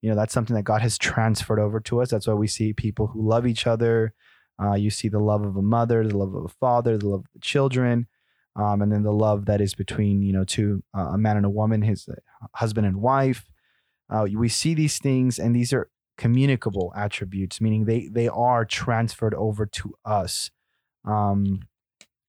You 0.00 0.10
know, 0.10 0.16
that's 0.16 0.34
something 0.34 0.56
that 0.56 0.64
God 0.64 0.82
has 0.82 0.98
transferred 0.98 1.60
over 1.60 1.78
to 1.80 2.02
us. 2.02 2.10
That's 2.10 2.26
why 2.26 2.34
we 2.34 2.48
see 2.48 2.72
people 2.72 3.08
who 3.08 3.28
love 3.28 3.46
each 3.46 3.68
other. 3.68 4.14
Uh, 4.60 4.74
you 4.74 4.90
see 4.90 5.08
the 5.08 5.20
love 5.20 5.44
of 5.44 5.56
a 5.56 5.62
mother, 5.62 6.06
the 6.06 6.16
love 6.16 6.34
of 6.34 6.44
a 6.44 6.48
father, 6.48 6.98
the 6.98 7.08
love 7.08 7.20
of 7.20 7.32
the 7.34 7.40
children 7.40 8.06
um, 8.56 8.82
and 8.82 8.92
then 8.92 9.02
the 9.02 9.12
love 9.12 9.46
that 9.46 9.60
is 9.60 9.74
between 9.74 10.22
you 10.22 10.32
know 10.32 10.44
two 10.44 10.82
uh, 10.96 11.10
a 11.12 11.18
man 11.18 11.36
and 11.36 11.46
a 11.46 11.50
woman, 11.50 11.82
his 11.82 12.08
uh, 12.08 12.14
husband 12.54 12.86
and 12.86 12.96
wife. 12.96 13.44
Uh, 14.12 14.26
we 14.34 14.48
see 14.48 14.74
these 14.74 14.98
things, 14.98 15.38
and 15.38 15.54
these 15.56 15.72
are 15.72 15.88
communicable 16.18 16.92
attributes, 16.96 17.60
meaning 17.60 17.84
they 17.84 18.08
they 18.12 18.28
are 18.28 18.64
transferred 18.64 19.34
over 19.34 19.66
to 19.66 19.94
us. 20.04 20.50
Um, 21.04 21.60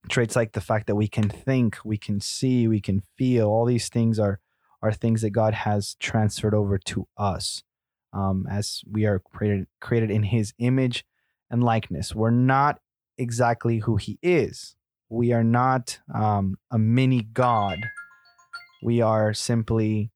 traits 0.10 0.36
like 0.36 0.54
the 0.54 0.62
fact 0.62 0.88
that 0.88 0.96
we 0.96 1.08
can 1.08 1.30
think, 1.30 1.78
we 1.84 1.98
can 1.98 2.20
see, 2.20 2.68
we 2.68 2.82
can 2.82 3.02
feel. 3.18 3.48
All 3.48 3.66
these 3.66 3.90
things 3.90 4.20
are 4.20 4.40
are 4.82 4.94
things 4.94 5.22
that 5.22 5.32
God 5.32 5.54
has 5.54 5.96
transferred 6.00 6.54
over 6.54 6.78
to 6.78 7.08
us, 7.18 7.64
um, 8.14 8.48
as 8.50 8.82
we 8.90 9.06
are 9.06 9.20
created 9.20 9.68
created 9.82 10.12
in 10.12 10.24
His 10.24 10.54
image 10.60 11.06
and 11.52 11.64
likeness. 11.64 12.16
We're 12.16 12.32
not 12.32 12.80
exactly 13.18 13.80
who 13.80 13.98
He 13.98 14.18
is 14.22 14.76
we 15.14 15.32
are 15.32 15.44
not 15.44 16.00
um, 16.14 16.58
a 16.72 16.80
mini 16.80 17.22
god. 17.22 17.80
We 18.82 19.02
are 19.02 19.34
simply 19.34 20.10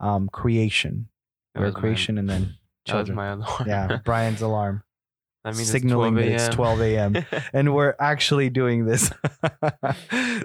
um, 0.00 0.28
creation. 0.28 1.08
That 1.54 1.60
We're 1.60 1.66
was 1.66 1.74
my- 1.74 1.80
creation 1.80 2.18
and 2.18 2.28
then 2.28 2.40
That 2.86 2.94
was 2.94 3.06
children. 3.08 3.16
my 3.16 3.26
alarm. 3.32 3.64
Yeah, 3.66 3.98
Brian's 4.04 4.42
alarm 4.42 4.82
that 5.44 5.54
means 5.56 5.70
signaling 5.70 6.14
that 6.16 6.26
it's 6.26 6.48
12 6.54 6.80
a.m. 6.82 7.16
a.m. 7.16 7.42
and 7.52 7.74
we're 7.74 7.94
actually 8.00 8.50
doing 8.50 8.84
this. 8.84 9.10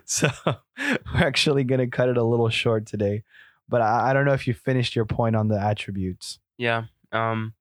so 0.05 0.29
we're 0.45 1.25
actually 1.27 1.63
going 1.63 1.79
to 1.79 1.87
cut 1.87 2.09
it 2.09 2.17
a 2.17 2.23
little 2.23 2.49
short 2.49 2.85
today. 2.85 3.23
But 3.69 3.81
I, 3.81 4.09
I 4.09 4.13
don't 4.13 4.25
know 4.25 4.33
if 4.33 4.47
you 4.47 4.53
finished 4.53 4.95
your 4.95 5.05
point 5.05 5.35
on 5.35 5.47
the 5.47 5.59
attributes. 5.59 6.39
yeah. 6.57 6.85
Um, 7.13 7.53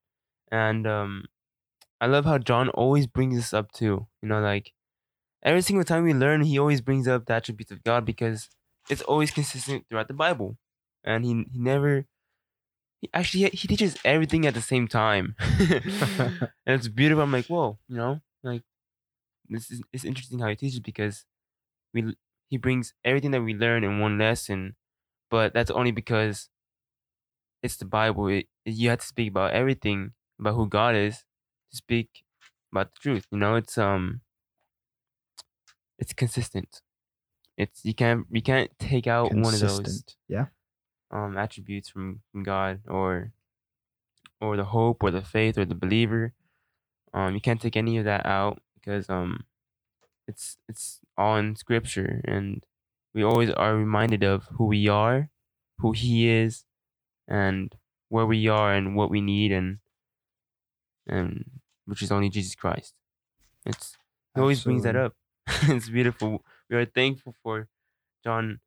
and 0.51 0.85
um, 0.87 1.25
I 1.99 2.05
love 2.07 2.25
how 2.25 2.37
John 2.37 2.69
always 2.69 3.05
brings 3.07 3.35
this 3.35 3.53
up 3.53 3.71
too. 3.71 4.07
You 4.21 4.29
know, 4.29 4.39
like 4.39 4.71
every 5.43 5.61
single 5.61 5.83
time 5.83 6.03
we 6.03 6.13
learn, 6.13 6.41
he 6.43 6.57
always 6.59 6.79
brings 6.81 7.07
up 7.07 7.25
the 7.25 7.33
attributes 7.33 7.71
of 7.71 7.83
God 7.83 8.05
because 8.05 8.49
it's 8.89 9.01
always 9.01 9.31
consistent 9.31 9.85
throughout 9.89 10.07
the 10.07 10.13
Bible, 10.13 10.57
and 11.03 11.25
he 11.25 11.45
he 11.51 11.59
never. 11.59 12.05
He 13.01 13.09
actually 13.13 13.49
he 13.49 13.67
teaches 13.67 13.97
everything 14.05 14.45
at 14.45 14.53
the 14.53 14.61
same 14.61 14.87
time, 14.87 15.35
and 15.59 16.51
it's 16.67 16.87
beautiful. 16.87 17.23
I'm 17.23 17.31
like, 17.31 17.47
whoa, 17.47 17.79
you 17.87 17.97
know, 17.97 18.21
like 18.43 18.61
this 19.49 19.71
is 19.71 19.81
it's 19.91 20.05
interesting 20.05 20.39
how 20.39 20.49
he 20.49 20.55
teaches 20.55 20.79
because 20.79 21.25
we 21.93 22.15
he 22.49 22.57
brings 22.57 22.93
everything 23.03 23.31
that 23.31 23.41
we 23.41 23.55
learn 23.55 23.83
in 23.83 23.99
one 23.99 24.19
lesson, 24.19 24.75
but 25.31 25.53
that's 25.53 25.71
only 25.71 25.91
because 25.91 26.49
it's 27.63 27.77
the 27.77 27.85
Bible. 27.85 28.27
It, 28.27 28.47
you 28.65 28.89
have 28.89 28.99
to 28.99 29.05
speak 29.05 29.29
about 29.29 29.53
everything 29.53 30.11
about 30.39 30.55
who 30.55 30.67
God 30.67 30.95
is 30.95 31.23
to 31.71 31.77
speak 31.77 32.23
about 32.71 32.93
the 32.93 32.99
truth. 32.99 33.25
You 33.31 33.37
know, 33.39 33.55
it's 33.55 33.77
um, 33.77 34.21
it's 35.97 36.13
consistent. 36.13 36.81
It's 37.57 37.83
you 37.83 37.93
can't 37.93 38.25
you 38.31 38.41
can't 38.41 38.71
take 38.79 39.07
out 39.07 39.31
one 39.33 39.53
of 39.53 39.59
those 39.59 40.03
Yeah. 40.27 40.47
Um 41.11 41.37
attributes 41.37 41.89
from, 41.89 42.21
from 42.31 42.43
God 42.43 42.81
or 42.87 43.33
or 44.41 44.57
the 44.57 44.65
hope 44.65 45.03
or 45.03 45.11
the 45.11 45.21
faith 45.21 45.57
or 45.57 45.65
the 45.65 45.75
believer. 45.75 46.33
Um, 47.13 47.35
you 47.35 47.41
can't 47.41 47.61
take 47.61 47.77
any 47.77 47.97
of 47.97 48.05
that 48.05 48.25
out 48.25 48.61
because 48.73 49.09
um, 49.09 49.45
it's 50.27 50.57
it's 50.67 50.99
all 51.17 51.37
in 51.37 51.55
scripture, 51.55 52.21
and 52.25 52.65
we 53.13 53.23
always 53.23 53.51
are 53.51 53.75
reminded 53.75 54.23
of 54.23 54.45
who 54.57 54.65
we 54.65 54.87
are, 54.87 55.29
who 55.79 55.91
He 55.91 56.27
is, 56.27 56.65
and 57.27 57.75
where 58.09 58.25
we 58.25 58.47
are 58.47 58.73
and 58.73 58.95
what 58.95 59.09
we 59.11 59.21
need, 59.21 59.51
and 59.51 59.79
and 61.07 61.61
which 61.85 62.01
is 62.01 62.11
only 62.11 62.29
Jesus 62.29 62.55
Christ. 62.55 62.93
It's 63.65 63.97
He 64.33 64.41
always 64.41 64.63
brings 64.63 64.83
that 64.83 64.95
up. 64.95 65.13
it's 65.63 65.89
beautiful. 65.89 66.43
We 66.69 66.77
are 66.77 66.85
thankful 66.85 67.35
for 67.43 67.67
John, 68.23 68.59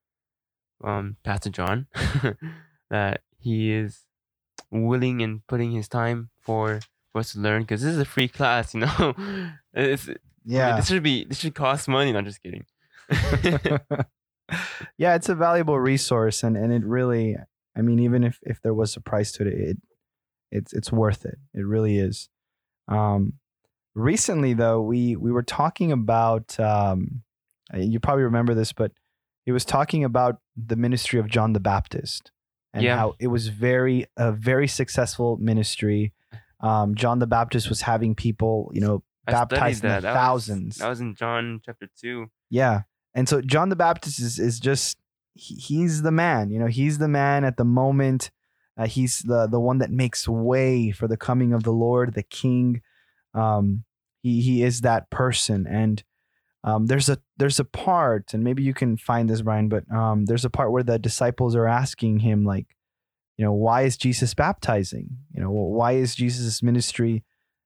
um, 0.82 1.16
Pastor 1.24 1.50
John, 1.50 1.86
that 2.90 3.20
he 3.38 3.72
is 3.72 4.02
willing 4.70 5.22
and 5.22 5.46
putting 5.46 5.72
his 5.72 5.88
time 5.88 6.30
for, 6.40 6.80
for 7.12 7.18
us 7.20 7.32
to 7.32 7.38
learn 7.40 7.62
because 7.62 7.82
this 7.82 7.92
is 7.92 7.98
a 8.00 8.04
free 8.04 8.28
class, 8.28 8.74
you 8.74 8.80
know. 8.80 9.14
it's 9.74 10.08
Yeah. 10.44 10.76
this 10.76 10.88
should 10.88 11.02
be 11.02 11.24
this 11.24 11.38
should 11.38 11.54
cost 11.54 11.88
money. 11.88 12.12
No, 12.12 12.18
I'm 12.18 12.24
just 12.24 12.42
kidding. 12.42 12.64
yeah, 14.98 15.14
it's 15.14 15.28
a 15.28 15.34
valuable 15.34 15.78
resource 15.78 16.42
and, 16.42 16.56
and 16.56 16.72
it 16.72 16.84
really 16.84 17.36
I 17.76 17.82
mean, 17.82 17.98
even 17.98 18.22
if, 18.24 18.38
if 18.42 18.60
there 18.62 18.74
was 18.74 18.96
a 18.96 19.00
price 19.00 19.32
to 19.32 19.42
it, 19.46 19.52
it 19.54 19.76
it's 20.50 20.72
it's 20.72 20.92
worth 20.92 21.24
it. 21.24 21.38
It 21.54 21.64
really 21.66 21.98
is. 21.98 22.28
Um 22.88 23.34
recently 23.94 24.54
though, 24.54 24.80
we 24.82 25.16
we 25.16 25.32
were 25.32 25.42
talking 25.42 25.92
about 25.92 26.58
um 26.60 27.22
you 27.74 27.98
probably 28.00 28.24
remember 28.24 28.54
this, 28.54 28.72
but 28.72 28.92
he 29.44 29.52
was 29.52 29.64
talking 29.64 30.04
about 30.04 30.38
the 30.56 30.76
ministry 30.76 31.18
of 31.20 31.28
John 31.28 31.52
the 31.52 31.60
Baptist 31.60 32.30
and 32.72 32.82
Yeah. 32.82 32.96
how 32.96 33.14
it 33.18 33.28
was 33.28 33.48
very 33.48 34.06
a 34.16 34.32
very 34.32 34.66
successful 34.68 35.36
ministry. 35.38 36.12
Um, 36.60 36.94
John 36.94 37.18
the 37.18 37.26
Baptist 37.26 37.68
was 37.68 37.82
having 37.82 38.14
people, 38.14 38.70
you 38.74 38.80
know, 38.80 39.02
I 39.26 39.32
baptized 39.32 39.84
in 39.84 39.88
the 39.90 39.94
that. 39.94 40.02
That 40.02 40.10
was- 40.12 40.46
thousands. 40.46 40.76
that 40.78 40.88
was 40.88 41.00
in 41.00 41.14
John 41.14 41.60
chapter 41.64 41.88
two. 42.00 42.30
Yeah. 42.50 42.82
And 43.14 43.28
so 43.28 43.40
John 43.40 43.68
the 43.68 43.76
Baptist 43.76 44.18
is, 44.18 44.38
is 44.38 44.58
just, 44.60 44.98
he, 45.34 45.54
he's 45.54 46.02
the 46.02 46.10
man, 46.10 46.50
you 46.50 46.58
know, 46.58 46.66
he's 46.66 46.98
the 46.98 47.08
man 47.08 47.44
at 47.44 47.56
the 47.56 47.64
moment. 47.64 48.30
Uh, 48.76 48.86
he's 48.88 49.20
the, 49.20 49.46
the 49.46 49.60
one 49.60 49.78
that 49.78 49.90
makes 49.92 50.26
way 50.26 50.90
for 50.90 51.06
the 51.06 51.16
coming 51.16 51.52
of 51.52 51.62
the 51.62 51.72
Lord, 51.72 52.14
the 52.14 52.24
King. 52.24 52.82
Um, 53.32 53.84
he, 54.22 54.40
he 54.40 54.62
is 54.64 54.80
that 54.80 55.10
person. 55.10 55.64
And 55.66 56.02
um, 56.64 56.86
there's 56.86 57.08
a 57.08 57.18
there's 57.36 57.60
a 57.60 57.64
part, 57.64 58.34
and 58.34 58.42
maybe 58.42 58.62
you 58.62 58.74
can 58.74 58.96
find 58.96 59.30
this, 59.30 59.42
Brian, 59.42 59.68
but 59.68 59.84
um, 59.92 60.24
there's 60.24 60.44
a 60.44 60.50
part 60.50 60.72
where 60.72 60.82
the 60.82 60.98
disciples 60.98 61.54
are 61.54 61.66
asking 61.66 62.20
him, 62.20 62.44
like, 62.44 62.66
you 63.36 63.44
know, 63.44 63.52
why 63.52 63.82
is 63.82 63.96
Jesus 63.96 64.34
baptizing? 64.34 65.10
You 65.32 65.42
know, 65.42 65.50
why 65.50 65.92
is 65.92 66.14
Jesus' 66.14 66.62
ministry 66.62 67.22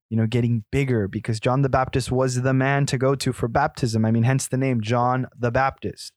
you 0.08 0.16
know, 0.16 0.26
getting 0.26 0.64
bigger 0.70 1.06
because 1.06 1.40
John 1.40 1.62
the 1.62 1.68
Baptist 1.68 2.10
was 2.10 2.40
the 2.40 2.54
man 2.54 2.86
to 2.86 2.98
go 2.98 3.14
to 3.14 3.32
for 3.32 3.48
baptism. 3.48 4.04
I 4.04 4.10
mean, 4.10 4.22
hence 4.22 4.48
the 4.48 4.56
name 4.56 4.80
John 4.80 5.26
the 5.38 5.50
Baptist. 5.50 6.12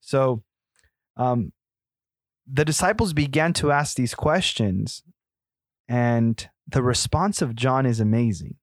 So, 0.00 0.42
um, 1.16 1.52
the 2.50 2.64
disciples 2.64 3.12
began 3.12 3.52
to 3.54 3.72
ask 3.72 3.96
these 3.96 4.14
questions, 4.14 5.02
and 5.88 6.48
the 6.66 6.82
response 6.82 7.42
of 7.42 7.56
John 7.56 7.84
is 7.84 8.00
amazing. 8.00 8.56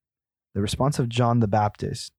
The 0.56 0.62
response 0.62 1.00
of 1.00 1.10
John 1.10 1.40
the 1.40 1.48
Baptist, 1.48 2.14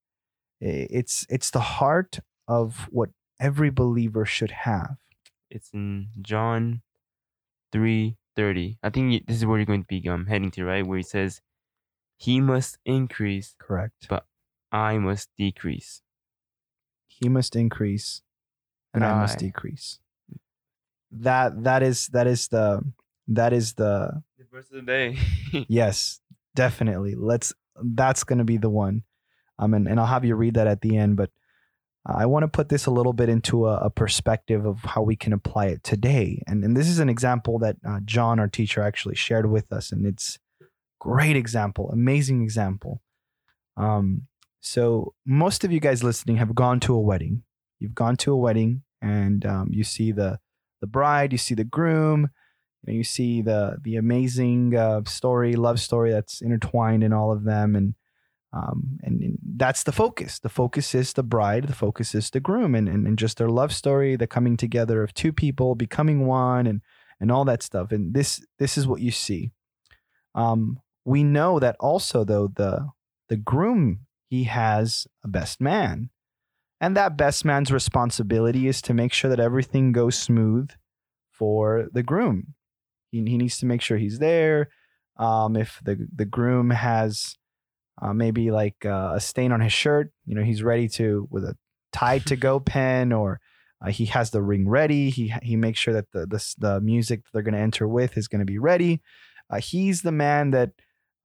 it's 0.60 1.26
it's 1.28 1.50
the 1.50 1.60
heart 1.60 2.20
of 2.48 2.88
what 2.90 3.10
every 3.40 3.70
believer 3.70 4.24
should 4.24 4.50
have. 4.50 4.96
It's 5.50 5.70
in 5.72 6.08
John 6.20 6.82
three 7.72 8.16
thirty. 8.36 8.78
I 8.82 8.90
think 8.90 9.26
this 9.26 9.36
is 9.36 9.46
where 9.46 9.58
you're 9.58 9.66
going 9.66 9.82
to 9.82 9.88
be 9.88 10.08
um 10.08 10.26
heading 10.26 10.50
to, 10.52 10.64
right? 10.64 10.86
Where 10.86 10.98
he 10.98 11.02
says, 11.04 11.40
"He 12.16 12.40
must 12.40 12.78
increase, 12.84 13.54
Correct. 13.58 14.06
But 14.08 14.26
I 14.72 14.98
must 14.98 15.30
decrease." 15.36 16.02
he 17.20 17.28
must 17.28 17.54
increase 17.56 18.22
and 18.92 19.04
And 19.04 19.12
I 19.12 19.20
must 19.20 19.38
decrease. 19.38 19.98
That 21.10 21.62
that 21.64 21.82
is 21.82 22.08
that 22.08 22.26
is 22.26 22.48
the 22.48 22.82
that 23.28 23.52
is 23.52 23.74
the 23.74 24.22
The 24.38 24.44
verse 24.50 24.66
of 24.70 24.76
the 24.76 24.82
day. 24.82 25.18
yes, 25.68 26.20
definitely. 26.54 27.14
Let's 27.14 27.52
that's 27.82 28.24
gonna 28.24 28.44
be 28.44 28.56
the 28.56 28.70
one. 28.70 29.04
Um 29.58 29.74
and, 29.74 29.88
and 29.88 30.00
I'll 30.00 30.06
have 30.06 30.24
you 30.24 30.34
read 30.34 30.54
that 30.54 30.66
at 30.66 30.80
the 30.80 30.96
end, 30.96 31.16
but 31.16 31.30
I 32.06 32.26
want 32.26 32.42
to 32.42 32.48
put 32.48 32.68
this 32.68 32.84
a 32.84 32.90
little 32.90 33.14
bit 33.14 33.30
into 33.30 33.66
a, 33.66 33.76
a 33.76 33.90
perspective 33.90 34.66
of 34.66 34.80
how 34.80 35.02
we 35.02 35.16
can 35.16 35.32
apply 35.32 35.66
it 35.66 35.82
today. 35.82 36.42
And 36.46 36.62
and 36.62 36.76
this 36.76 36.88
is 36.88 36.98
an 36.98 37.08
example 37.08 37.58
that 37.60 37.76
uh, 37.86 38.00
John, 38.04 38.38
our 38.38 38.48
teacher, 38.48 38.82
actually 38.82 39.14
shared 39.14 39.50
with 39.50 39.72
us, 39.72 39.90
and 39.90 40.06
it's 40.06 40.38
great 41.00 41.36
example, 41.36 41.90
amazing 41.90 42.42
example. 42.42 43.02
Um, 43.76 44.26
so 44.60 45.14
most 45.26 45.64
of 45.64 45.72
you 45.72 45.80
guys 45.80 46.02
listening 46.02 46.36
have 46.36 46.54
gone 46.54 46.80
to 46.80 46.94
a 46.94 47.00
wedding. 47.00 47.42
You've 47.78 47.94
gone 47.94 48.16
to 48.18 48.32
a 48.32 48.36
wedding, 48.36 48.82
and 49.02 49.44
um, 49.44 49.68
you 49.70 49.84
see 49.84 50.12
the 50.12 50.38
the 50.80 50.86
bride, 50.86 51.32
you 51.32 51.38
see 51.38 51.54
the 51.54 51.64
groom, 51.64 52.30
you, 52.86 53.04
see 53.04 53.40
the 53.42 53.78
the 53.82 53.96
amazing 53.96 54.76
uh, 54.76 55.02
story, 55.06 55.54
love 55.56 55.80
story 55.80 56.10
that's 56.10 56.42
intertwined 56.42 57.02
in 57.02 57.12
all 57.12 57.32
of 57.32 57.44
them, 57.44 57.74
and 57.74 57.94
um, 58.54 58.98
and, 59.02 59.20
and 59.20 59.38
that's 59.56 59.82
the 59.82 59.92
focus. 59.92 60.38
The 60.38 60.48
focus 60.48 60.94
is 60.94 61.12
the 61.12 61.24
bride. 61.24 61.66
The 61.66 61.74
focus 61.74 62.14
is 62.14 62.30
the 62.30 62.40
groom, 62.40 62.74
and, 62.74 62.88
and 62.88 63.06
and 63.06 63.18
just 63.18 63.38
their 63.38 63.48
love 63.48 63.72
story, 63.72 64.14
the 64.16 64.28
coming 64.28 64.56
together 64.56 65.02
of 65.02 65.12
two 65.12 65.32
people 65.32 65.74
becoming 65.74 66.26
one, 66.26 66.66
and 66.66 66.80
and 67.20 67.32
all 67.32 67.44
that 67.46 67.62
stuff. 67.62 67.90
And 67.90 68.14
this 68.14 68.44
this 68.58 68.78
is 68.78 68.86
what 68.86 69.00
you 69.00 69.10
see. 69.10 69.50
Um, 70.36 70.78
we 71.04 71.24
know 71.24 71.58
that 71.58 71.76
also 71.80 72.24
though 72.24 72.48
the 72.48 72.90
the 73.28 73.36
groom 73.36 74.00
he 74.28 74.44
has 74.44 75.06
a 75.24 75.28
best 75.28 75.60
man, 75.60 76.10
and 76.80 76.96
that 76.96 77.16
best 77.16 77.44
man's 77.44 77.72
responsibility 77.72 78.68
is 78.68 78.80
to 78.82 78.94
make 78.94 79.12
sure 79.12 79.30
that 79.30 79.40
everything 79.40 79.90
goes 79.90 80.16
smooth 80.16 80.70
for 81.32 81.88
the 81.92 82.04
groom. 82.04 82.54
He 83.10 83.18
he 83.18 83.36
needs 83.36 83.58
to 83.58 83.66
make 83.66 83.82
sure 83.82 83.96
he's 83.96 84.20
there. 84.20 84.68
Um, 85.16 85.56
if 85.56 85.80
the 85.84 86.06
the 86.14 86.24
groom 86.24 86.70
has 86.70 87.36
uh, 88.00 88.12
maybe 88.12 88.50
like 88.50 88.84
uh, 88.84 89.12
a 89.14 89.20
stain 89.20 89.52
on 89.52 89.60
his 89.60 89.72
shirt. 89.72 90.10
You 90.26 90.34
know, 90.34 90.42
he's 90.42 90.62
ready 90.62 90.88
to 90.90 91.28
with 91.30 91.44
a 91.44 91.56
Tide 91.92 92.26
to 92.26 92.36
Go 92.36 92.60
pen, 92.74 93.12
or 93.12 93.40
uh, 93.84 93.90
he 93.90 94.06
has 94.06 94.30
the 94.30 94.42
ring 94.42 94.68
ready. 94.68 95.10
He 95.10 95.34
he 95.42 95.56
makes 95.56 95.78
sure 95.78 95.94
that 95.94 96.10
the 96.12 96.26
the, 96.26 96.54
the 96.58 96.80
music 96.80 97.22
that 97.24 97.30
they're 97.32 97.42
going 97.42 97.54
to 97.54 97.60
enter 97.60 97.86
with 97.88 98.16
is 98.16 98.28
going 98.28 98.40
to 98.40 98.44
be 98.44 98.58
ready. 98.58 99.00
Uh, 99.50 99.60
he's 99.60 100.02
the 100.02 100.12
man 100.12 100.50
that 100.52 100.70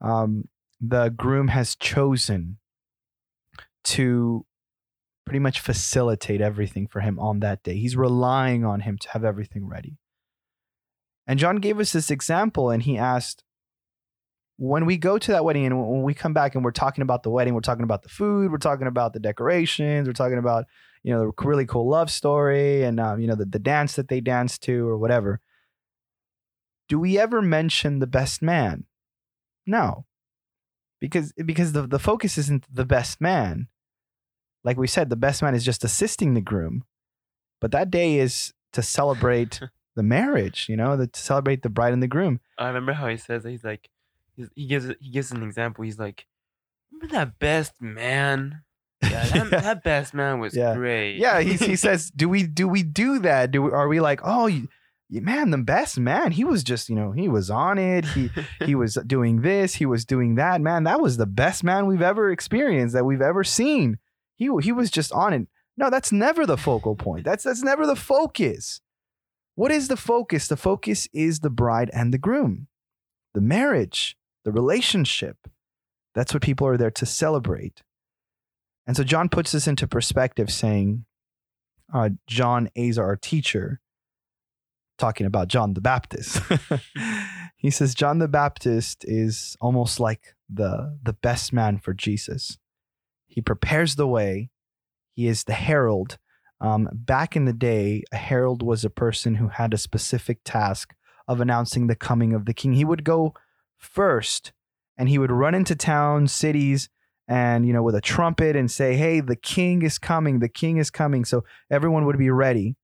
um, 0.02 0.46
the 0.82 1.10
groom 1.10 1.48
has 1.50 1.76
chosen 1.76 2.58
to 3.86 4.46
pretty 5.26 5.40
much 5.40 5.60
facilitate 5.60 6.42
everything 6.42 6.88
for 6.88 7.02
him 7.02 7.20
on 7.20 7.40
that 7.40 7.64
day. 7.64 7.76
He's 7.78 7.96
relying 7.96 8.66
on 8.66 8.82
him 8.82 8.98
to 8.98 9.10
have 9.12 9.24
everything 9.24 9.68
ready. 9.68 9.98
And 11.28 11.38
John 11.38 11.58
gave 11.58 11.80
us 11.80 11.94
this 11.94 12.10
example, 12.10 12.72
and 12.72 12.82
he 12.82 12.98
asked, 12.98 13.44
when 14.60 14.86
we 14.86 14.98
go 14.98 15.18
to 15.18 15.32
that 15.32 15.46
wedding 15.46 15.66
and 15.66 15.80
when 15.80 16.04
we 16.04 16.14
come 16.14 16.34
back 16.34 16.54
and 16.54 16.66
we're 16.66 16.72
talking 16.72 17.02
about 17.02 17.24
the 17.24 17.30
wedding, 17.30 17.54
we're 17.54 17.62
talking 17.62 17.86
about 17.86 18.04
the 18.04 18.10
food, 18.10 18.52
we're 18.52 18.58
talking 18.58 18.88
about 18.88 19.14
the 19.14 19.20
decorations, 19.20 20.06
we're 20.06 20.14
talking 20.14 20.38
about 20.38 20.66
you 21.02 21.14
know 21.14 21.32
the 21.32 21.48
really 21.48 21.66
cool 21.66 21.88
love 21.88 22.12
story 22.12 22.84
and 22.84 23.00
um, 23.00 23.22
you 23.22 23.28
know 23.28 23.36
the, 23.36 23.46
the 23.46 23.58
dance 23.58 23.94
that 23.94 24.10
they 24.10 24.20
danced 24.20 24.62
to 24.64 24.86
or 24.86 24.98
whatever. 24.98 25.40
Do 26.90 27.00
we 27.00 27.18
ever 27.18 27.42
mention 27.42 28.00
the 28.00 28.08
best 28.08 28.42
man? 28.42 28.84
No, 29.66 30.06
because 31.00 31.32
because 31.34 31.72
the 31.72 31.88
the 31.88 32.00
focus 32.00 32.38
isn't 32.38 32.66
the 32.70 32.86
best 32.86 33.22
man. 33.22 33.70
Like 34.66 34.76
we 34.76 34.88
said, 34.88 35.10
the 35.10 35.16
best 35.16 35.42
man 35.42 35.56
is 35.56 35.64
just 35.64 35.86
assisting 35.86 36.34
the 36.34 36.42
groom, 36.42 36.84
but 37.62 37.72
that 37.72 37.90
day 37.90 38.20
is 38.20 38.54
to 38.74 38.82
celebrate 38.82 39.62
the 39.96 40.04
marriage. 40.04 40.68
You 40.68 40.76
know, 40.76 40.98
the, 40.98 41.08
to 41.08 41.20
celebrate 41.20 41.62
the 41.62 41.70
bride 41.70 41.94
and 41.94 42.04
the 42.04 42.08
groom. 42.08 42.42
I 42.58 42.68
remember 42.68 42.92
how 42.92 43.08
he 43.08 43.16
says 43.16 43.46
he's 43.46 43.64
like, 43.64 43.90
he 44.56 44.68
gives 44.68 44.88
he 45.00 45.12
gives 45.12 45.32
an 45.32 45.44
example. 45.44 45.84
He's 45.84 46.00
like, 46.00 46.26
remember 46.92 47.14
that 47.16 47.40
best 47.40 47.74
man? 47.82 48.62
Yeah, 49.02 49.10
that, 49.28 49.34
Yeah. 49.52 49.60
that 49.62 49.84
best 49.84 50.14
man 50.14 50.40
was 50.40 50.56
Yeah. 50.56 50.76
great. 50.76 51.18
yeah 51.18 51.40
he, 51.40 51.54
he 51.54 51.76
says 51.86 52.12
do 52.14 52.28
we 52.28 52.44
do 52.44 52.68
we 52.68 52.84
do 52.84 53.20
that 53.20 53.50
do 53.52 53.62
we, 53.64 53.72
are 53.72 53.88
we 53.88 54.02
like 54.02 54.20
oh 54.26 54.48
you, 54.48 54.68
you- 55.10 55.22
man 55.22 55.52
the 55.52 55.58
best 55.58 55.98
man 55.98 56.32
he 56.34 56.44
was 56.44 56.64
just 56.66 56.90
you 56.90 56.96
know 56.96 57.12
he 57.14 57.30
was 57.30 57.50
on 57.50 57.78
it 57.78 58.04
he 58.06 58.30
he 58.66 58.76
was 58.84 58.96
doing 59.08 59.42
this 59.42 59.76
he 59.76 59.86
was 59.86 60.04
doing 60.04 60.36
that 60.36 60.60
man 60.60 60.84
that 60.84 61.00
was 61.00 61.16
the 61.16 61.26
best 61.26 61.64
man 61.64 61.86
we've 61.86 62.02
ever 62.02 62.30
experienced 62.30 62.94
that 62.94 63.06
we've 63.06 63.22
ever 63.22 63.42
seen 63.44 64.00
he 64.36 64.50
he 64.62 64.72
was 64.74 64.92
just 64.92 65.14
on 65.14 65.32
it 65.32 65.48
no 65.78 65.90
that's 65.90 66.12
never 66.12 66.46
the 66.46 66.58
focal 66.58 66.96
point 66.98 67.24
that's 67.24 67.46
that's 67.46 67.64
never 67.64 67.86
the 67.88 67.96
focus 67.96 68.82
what 69.56 69.72
is 69.72 69.88
the 69.88 69.96
focus 69.98 70.50
the 70.50 70.58
focus 70.58 71.08
is 71.14 71.40
the 71.40 71.50
bride 71.50 71.90
and 71.94 72.14
the 72.14 72.18
groom 72.18 72.68
the 73.34 73.42
marriage 73.42 74.18
the 74.46 74.52
relationship 74.52 75.38
that's 76.16 76.34
what 76.34 76.44
people 76.44 76.68
are 76.68 76.78
there 76.78 76.92
to 76.92 77.06
celebrate 77.06 77.82
and 78.90 78.98
so 78.98 79.04
John 79.04 79.30
puts 79.30 79.52
this 79.52 79.68
into 79.68 79.88
perspective, 79.88 80.50
saying, 80.50 81.06
uh, 81.94 82.10
John 82.26 82.70
Azar, 82.76 83.06
our 83.06 83.16
teacher, 83.16 83.82
talking 84.98 85.28
about 85.28 85.48
John 85.48 85.76
the 85.76 85.80
Baptist. 85.80 86.42
he 87.56 87.70
says 87.70 87.94
John 87.94 88.18
the 88.18 88.28
Baptist 88.28 89.06
is 89.08 89.56
almost 89.62 90.00
like 90.00 90.34
the 90.52 90.98
the 91.04 91.14
best 91.14 91.54
man 91.54 91.78
for 91.78 91.94
Jesus. 91.94 92.58
He 93.28 93.42
prepares 93.42 93.94
the 93.94 94.08
way. 94.08 94.50
He 95.14 95.28
is 95.28 95.44
the 95.44 95.54
herald. 95.54 96.18
Um, 96.60 96.90
back 96.92 97.36
in 97.36 97.46
the 97.46 97.54
day, 97.54 98.02
a 98.12 98.18
herald 98.18 98.64
was 98.64 98.84
a 98.84 98.90
person 98.90 99.36
who 99.36 99.50
had 99.50 99.72
a 99.72 99.78
specific 99.78 100.40
task 100.44 100.96
of 101.28 101.40
announcing 101.40 101.86
the 101.86 101.96
coming 101.96 102.34
of 102.34 102.46
the 102.46 102.56
king. 102.56 102.74
He 102.74 102.86
would 102.86 103.04
go 103.04 103.36
first 103.80 104.54
and 105.00 105.10
he 105.10 105.18
would 105.18 105.32
run 105.32 105.56
into 105.56 105.76
towns, 105.76 106.32
cities, 106.32 106.90
and 107.28 107.66
you 107.66 107.72
know, 107.72 107.82
with 107.82 107.96
a 107.96 108.02
trumpet 108.02 108.56
and 108.56 108.70
say, 108.70 108.96
"Hey, 108.96 109.22
the 109.22 109.36
king 109.36 109.82
is 109.82 109.98
coming! 109.98 110.40
The 110.40 110.50
king 110.50 110.78
is 110.78 110.92
coming!" 110.92 111.24
So 111.24 111.46
everyone 111.72 112.06
would 112.06 112.18
be 112.18 112.30
ready. 112.30 112.76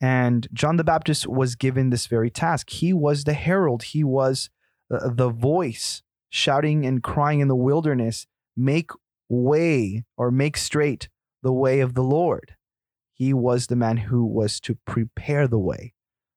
And 0.00 0.48
John 0.52 0.76
the 0.76 0.84
Baptist 0.84 1.26
was 1.26 1.54
given 1.54 1.90
this 1.90 2.06
very 2.06 2.30
task. 2.30 2.70
He 2.70 2.92
was 2.92 3.24
the 3.24 3.34
herald. 3.34 3.84
He 3.84 4.04
was 4.04 4.50
the, 4.90 5.12
the 5.14 5.30
voice 5.30 6.02
shouting 6.28 6.84
and 6.84 7.02
crying 7.02 7.40
in 7.40 7.48
the 7.48 7.54
wilderness, 7.54 8.26
"Make 8.56 8.90
way 9.28 10.04
or 10.16 10.30
make 10.30 10.56
straight 10.56 11.08
the 11.42 11.52
way 11.52 11.80
of 11.80 11.94
the 11.94 12.02
Lord." 12.02 12.56
He 13.12 13.32
was 13.32 13.68
the 13.68 13.76
man 13.76 13.98
who 13.98 14.26
was 14.26 14.60
to 14.60 14.74
prepare 14.86 15.46
the 15.46 15.58
way 15.58 15.94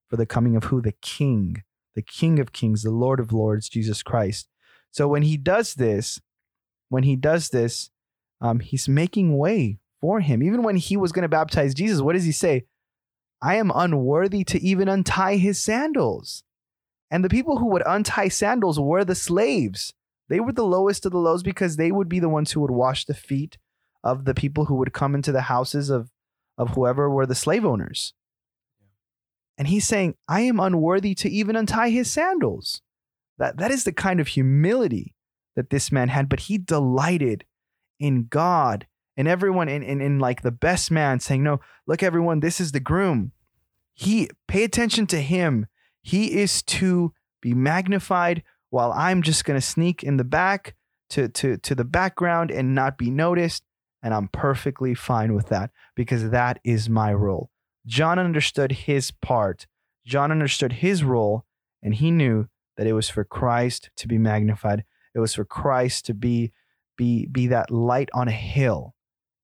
for 0.08 0.16
the 0.16 0.26
coming 0.26 0.56
of 0.56 0.64
who? 0.64 0.80
The 0.80 0.94
King, 1.02 1.62
the 1.94 2.02
King 2.02 2.38
of 2.38 2.52
Kings, 2.52 2.82
the 2.82 2.90
Lord 2.90 3.20
of 3.20 3.32
Lords, 3.32 3.68
Jesus 3.68 4.02
Christ. 4.02 4.48
So 4.90 5.08
when 5.08 5.22
he 5.22 5.36
does 5.36 5.74
this, 5.74 6.20
when 6.88 7.04
he 7.04 7.16
does 7.16 7.50
this, 7.50 7.90
um, 8.40 8.60
he's 8.60 8.88
making 8.88 9.36
way 9.36 9.78
for 10.00 10.20
him. 10.20 10.42
Even 10.42 10.62
when 10.62 10.76
he 10.76 10.96
was 10.96 11.12
going 11.12 11.22
to 11.22 11.28
baptize 11.28 11.74
Jesus, 11.74 12.00
what 12.00 12.14
does 12.14 12.24
he 12.24 12.32
say? 12.32 12.64
I 13.42 13.56
am 13.56 13.72
unworthy 13.74 14.44
to 14.44 14.60
even 14.62 14.88
untie 14.88 15.36
his 15.36 15.60
sandals. 15.60 16.42
And 17.10 17.24
the 17.24 17.28
people 17.28 17.58
who 17.58 17.66
would 17.66 17.82
untie 17.86 18.28
sandals 18.28 18.78
were 18.78 19.04
the 19.04 19.14
slaves. 19.14 19.94
They 20.28 20.40
were 20.40 20.52
the 20.52 20.64
lowest 20.64 21.06
of 21.06 21.12
the 21.12 21.18
lows 21.18 21.42
because 21.42 21.76
they 21.76 21.90
would 21.90 22.08
be 22.08 22.20
the 22.20 22.28
ones 22.28 22.52
who 22.52 22.60
would 22.60 22.70
wash 22.70 23.04
the 23.04 23.14
feet 23.14 23.58
of 24.04 24.24
the 24.24 24.34
people 24.34 24.66
who 24.66 24.76
would 24.76 24.92
come 24.92 25.14
into 25.14 25.32
the 25.32 25.42
houses 25.42 25.90
of, 25.90 26.10
of 26.56 26.70
whoever 26.70 27.10
were 27.10 27.26
the 27.26 27.34
slave 27.34 27.64
owners. 27.64 28.14
And 29.60 29.68
he's 29.68 29.86
saying, 29.86 30.14
I 30.26 30.40
am 30.40 30.58
unworthy 30.58 31.14
to 31.16 31.28
even 31.28 31.54
untie 31.54 31.90
his 31.90 32.10
sandals. 32.10 32.80
That, 33.36 33.58
that 33.58 33.70
is 33.70 33.84
the 33.84 33.92
kind 33.92 34.18
of 34.18 34.28
humility 34.28 35.14
that 35.54 35.68
this 35.68 35.92
man 35.92 36.08
had, 36.08 36.30
but 36.30 36.40
he 36.40 36.56
delighted 36.56 37.44
in 37.98 38.28
God 38.30 38.86
and 39.18 39.28
everyone 39.28 39.68
in, 39.68 39.82
in, 39.82 40.00
in 40.00 40.18
like 40.18 40.40
the 40.40 40.50
best 40.50 40.90
man 40.90 41.20
saying, 41.20 41.42
No, 41.42 41.60
look, 41.86 42.02
everyone, 42.02 42.40
this 42.40 42.58
is 42.58 42.72
the 42.72 42.80
groom. 42.80 43.32
He 43.92 44.30
pay 44.48 44.64
attention 44.64 45.06
to 45.08 45.20
him. 45.20 45.66
He 46.00 46.40
is 46.40 46.62
to 46.62 47.12
be 47.42 47.52
magnified 47.52 48.42
while 48.70 48.94
I'm 48.94 49.20
just 49.20 49.44
gonna 49.44 49.60
sneak 49.60 50.02
in 50.02 50.16
the 50.16 50.24
back 50.24 50.74
to, 51.10 51.28
to, 51.28 51.58
to 51.58 51.74
the 51.74 51.84
background 51.84 52.50
and 52.50 52.74
not 52.74 52.96
be 52.96 53.10
noticed. 53.10 53.62
And 54.02 54.14
I'm 54.14 54.28
perfectly 54.28 54.94
fine 54.94 55.34
with 55.34 55.48
that 55.48 55.70
because 55.94 56.30
that 56.30 56.60
is 56.64 56.88
my 56.88 57.12
role. 57.12 57.50
John 57.86 58.18
understood 58.18 58.72
his 58.72 59.10
part. 59.10 59.66
John 60.04 60.30
understood 60.30 60.74
his 60.74 61.02
role, 61.04 61.44
and 61.82 61.94
he 61.94 62.10
knew 62.10 62.48
that 62.76 62.86
it 62.86 62.92
was 62.92 63.08
for 63.08 63.24
Christ 63.24 63.90
to 63.96 64.08
be 64.08 64.18
magnified. 64.18 64.84
It 65.14 65.20
was 65.20 65.34
for 65.34 65.44
Christ 65.44 66.06
to 66.06 66.14
be 66.14 66.52
be 66.96 67.26
be 67.26 67.46
that 67.48 67.70
light 67.70 68.10
on 68.12 68.28
a 68.28 68.32
hill, 68.32 68.94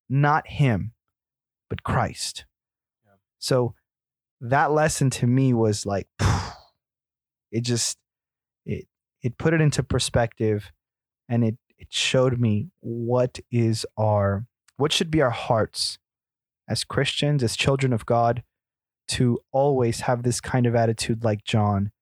not 0.09 0.47
him, 0.47 0.93
but 1.69 1.83
Christ. 1.83 2.45
Yeah. 3.05 3.13
So 3.39 3.75
that 4.41 4.73
lesson 4.73 5.11
to 5.11 5.27
me 5.27 5.55
was 5.55 5.87
like 5.87 6.09
it 7.51 7.63
just 7.63 7.99
it 8.65 8.87
it 9.23 9.39
put 9.39 9.55
it 9.55 9.61
into 9.61 9.83
perspective 9.83 10.73
and 11.29 11.45
it 11.45 11.57
it 11.79 11.89
showed 11.91 12.39
me 12.39 12.69
what 12.81 13.39
is 13.51 13.87
our 13.97 14.47
what 14.77 14.93
should 14.93 15.11
be 15.11 15.23
our 15.23 15.31
hearts 15.31 15.99
as 16.69 16.85
Christians, 16.85 17.43
as 17.43 17.57
children 17.57 17.93
of 17.93 18.07
God, 18.07 18.43
to 19.09 19.39
always 19.53 20.01
have 20.01 20.23
this 20.23 20.41
kind 20.41 20.67
of 20.67 20.75
attitude 20.75 21.25
like 21.25 21.45
John, 21.45 21.93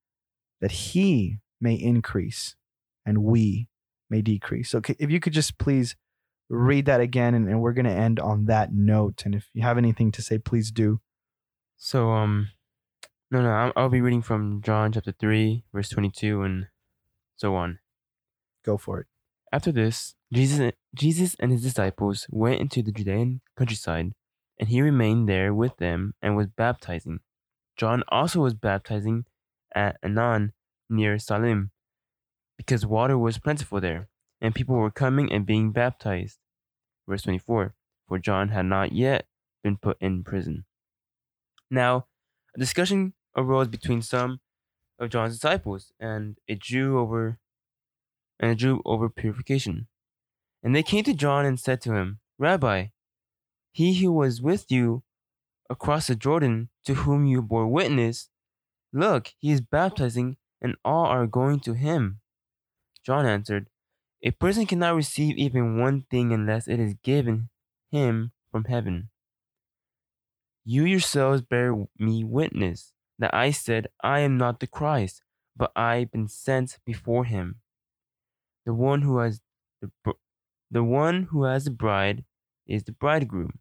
that 0.61 0.73
he 0.73 1.39
may 1.61 1.75
increase 1.75 2.57
and 3.05 3.19
we 3.19 3.69
may 4.09 4.23
decrease. 4.23 4.71
So, 4.71 4.81
if 4.99 5.11
you 5.11 5.21
could 5.21 5.33
just 5.33 5.59
please 5.59 5.97
read 6.49 6.87
that 6.87 7.01
again, 7.01 7.35
and, 7.35 7.49
and 7.49 7.61
we're 7.61 7.73
going 7.73 7.85
to 7.87 7.91
end 7.91 8.21
on 8.21 8.47
that 8.47 8.73
note. 8.73 9.23
And 9.25 9.35
if 9.35 9.49
you 9.55 9.63
have 9.63 9.79
anything 9.79 10.13
to 10.13 10.23
say, 10.23 10.39
please 10.39 10.71
do. 10.71 11.01
So, 11.77 12.11
um, 12.11 12.49
no, 13.31 13.43
no, 13.43 13.73
I'll 13.77 13.89
be 13.89 14.01
reading 14.01 14.23
from 14.23 14.63
John 14.63 14.93
chapter 14.93 15.13
3, 15.13 15.65
verse 15.73 15.89
22, 15.89 16.43
and 16.43 16.67
so 17.37 17.55
on. 17.55 17.79
Go 18.65 18.77
for 18.77 19.01
it. 19.01 19.07
After 19.53 19.73
this, 19.73 20.15
Jesus, 20.33 20.73
Jesus 20.95 21.37
and 21.39 21.53
his 21.53 21.63
disciples 21.63 22.27
went 22.31 22.61
into 22.61 22.83
the 22.83 22.93
Judean 22.93 23.41
countryside 23.57 24.13
and 24.59 24.69
he 24.69 24.81
remained 24.81 25.29
there 25.29 25.53
with 25.53 25.77
them 25.79 26.15
and 26.23 26.37
was 26.37 26.47
baptizing. 26.47 27.21
John 27.77 28.03
also 28.09 28.41
was 28.41 28.55
baptizing 28.55 29.25
at 29.75 30.01
Aenon 30.03 30.53
near 30.89 31.19
Salim, 31.19 31.71
because 32.57 32.87
water 32.87 33.19
was 33.19 33.39
plentiful 33.39 33.81
there, 33.81 34.09
and 34.41 34.55
people 34.55 34.77
were 34.77 34.91
coming 34.91 35.33
and 35.33 35.45
being 35.45 35.73
baptized. 35.73 36.39
Verse 37.09 37.23
24 37.23 37.75
For 38.09 38.19
John 38.19 38.51
had 38.51 38.67
not 38.67 38.93
yet 38.93 39.27
been 39.63 39.77
put 39.77 39.97
in 40.01 40.23
prison. 40.23 40.65
Now, 41.71 42.07
a 42.55 42.61
discussion 42.61 43.15
arose 43.37 43.69
between 43.69 44.03
some 44.03 44.41
of 44.99 45.11
John's 45.11 45.35
disciples 45.35 45.93
and 45.99 46.39
a 46.49 46.55
Jew 46.55 46.99
over 46.99 47.39
and 48.39 48.51
a 48.51 48.55
Jew 48.55 48.81
over 48.85 49.09
purification. 49.09 49.89
And 50.63 50.75
they 50.75 50.83
came 50.83 51.05
to 51.05 51.15
John 51.15 51.45
and 51.45 51.59
said 51.59 51.81
to 51.83 51.95
him, 51.95 52.21
Rabbi, 52.39 52.87
he 53.75 54.01
who 54.01 54.13
was 54.13 54.41
with 54.41 54.71
you 54.71 55.03
across 55.69 56.07
the 56.07 56.15
Jordan, 56.17 56.71
to 56.85 56.95
whom 56.95 57.27
you 57.27 57.43
bore 57.43 57.67
witness, 57.67 58.31
look, 58.93 59.35
he 59.39 59.51
is 59.51 59.61
baptizing, 59.61 60.37
and 60.63 60.77
all 60.85 61.07
are 61.07 61.27
going 61.27 61.61
to 61.61 61.75
him. 61.75 62.21
John 63.03 63.27
answered, 63.27 63.69
A 64.23 64.31
person 64.31 64.67
cannot 64.67 64.95
receive 64.95 65.37
even 65.39 65.79
one 65.79 66.03
thing 66.03 66.33
unless 66.33 66.69
it 66.69 66.81
is 66.81 66.95
given 67.03 67.51
him 67.91 68.33
from 68.53 68.65
heaven. 68.65 69.11
You 70.65 70.85
yourselves 70.85 71.43
bear 71.43 71.75
me 71.99 72.25
witness 72.25 72.93
that 73.19 73.35
I 73.35 73.51
said, 73.51 73.89
I 74.03 74.21
am 74.21 74.37
not 74.37 74.61
the 74.61 74.67
Christ, 74.67 75.23
but 75.57 75.73
I 75.75 75.97
have 75.97 76.13
been 76.13 76.29
sent 76.29 76.79
before 76.85 77.25
him. 77.25 77.61
The 78.67 78.75
one 78.75 79.03
who 79.03 79.19
has 79.19 79.41
the, 79.81 79.91
the 80.71 80.85
one 80.85 81.25
who 81.25 81.45
has 81.45 81.65
the 81.65 81.71
bride 81.71 82.25
is 82.67 82.85
the 82.85 82.93
bridegroom. 82.93 83.61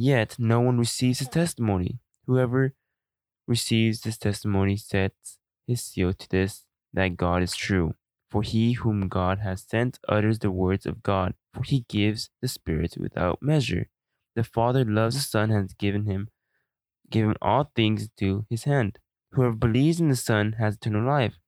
Yet 0.00 0.36
no 0.38 0.60
one 0.60 0.78
receives 0.78 1.18
his 1.18 1.28
testimony. 1.28 1.98
Whoever 2.28 2.74
receives 3.48 4.02
this 4.02 4.16
testimony 4.16 4.76
sets 4.76 5.38
his 5.66 5.82
seal 5.82 6.12
to 6.12 6.30
this 6.30 6.64
that 6.92 7.16
God 7.16 7.42
is 7.42 7.56
true. 7.56 7.94
For 8.30 8.42
he 8.42 8.74
whom 8.74 9.08
God 9.08 9.40
has 9.40 9.64
sent 9.66 9.98
utters 10.08 10.38
the 10.38 10.52
words 10.52 10.86
of 10.86 11.02
God, 11.02 11.34
for 11.52 11.64
he 11.64 11.84
gives 11.88 12.30
the 12.40 12.46
Spirit 12.46 12.94
without 12.96 13.42
measure. 13.42 13.88
The 14.36 14.44
Father 14.44 14.84
loves 14.84 15.16
the 15.16 15.22
Son 15.22 15.50
and 15.50 15.62
has 15.62 15.74
given 15.74 16.04
him 16.04 16.28
given 17.10 17.34
all 17.42 17.72
things 17.74 18.08
to 18.18 18.46
his 18.48 18.64
hand. 18.64 19.00
Whoever 19.32 19.54
believes 19.54 19.98
in 19.98 20.10
the 20.10 20.16
Son 20.16 20.56
has 20.60 20.74
eternal 20.76 21.04
life. 21.04 21.38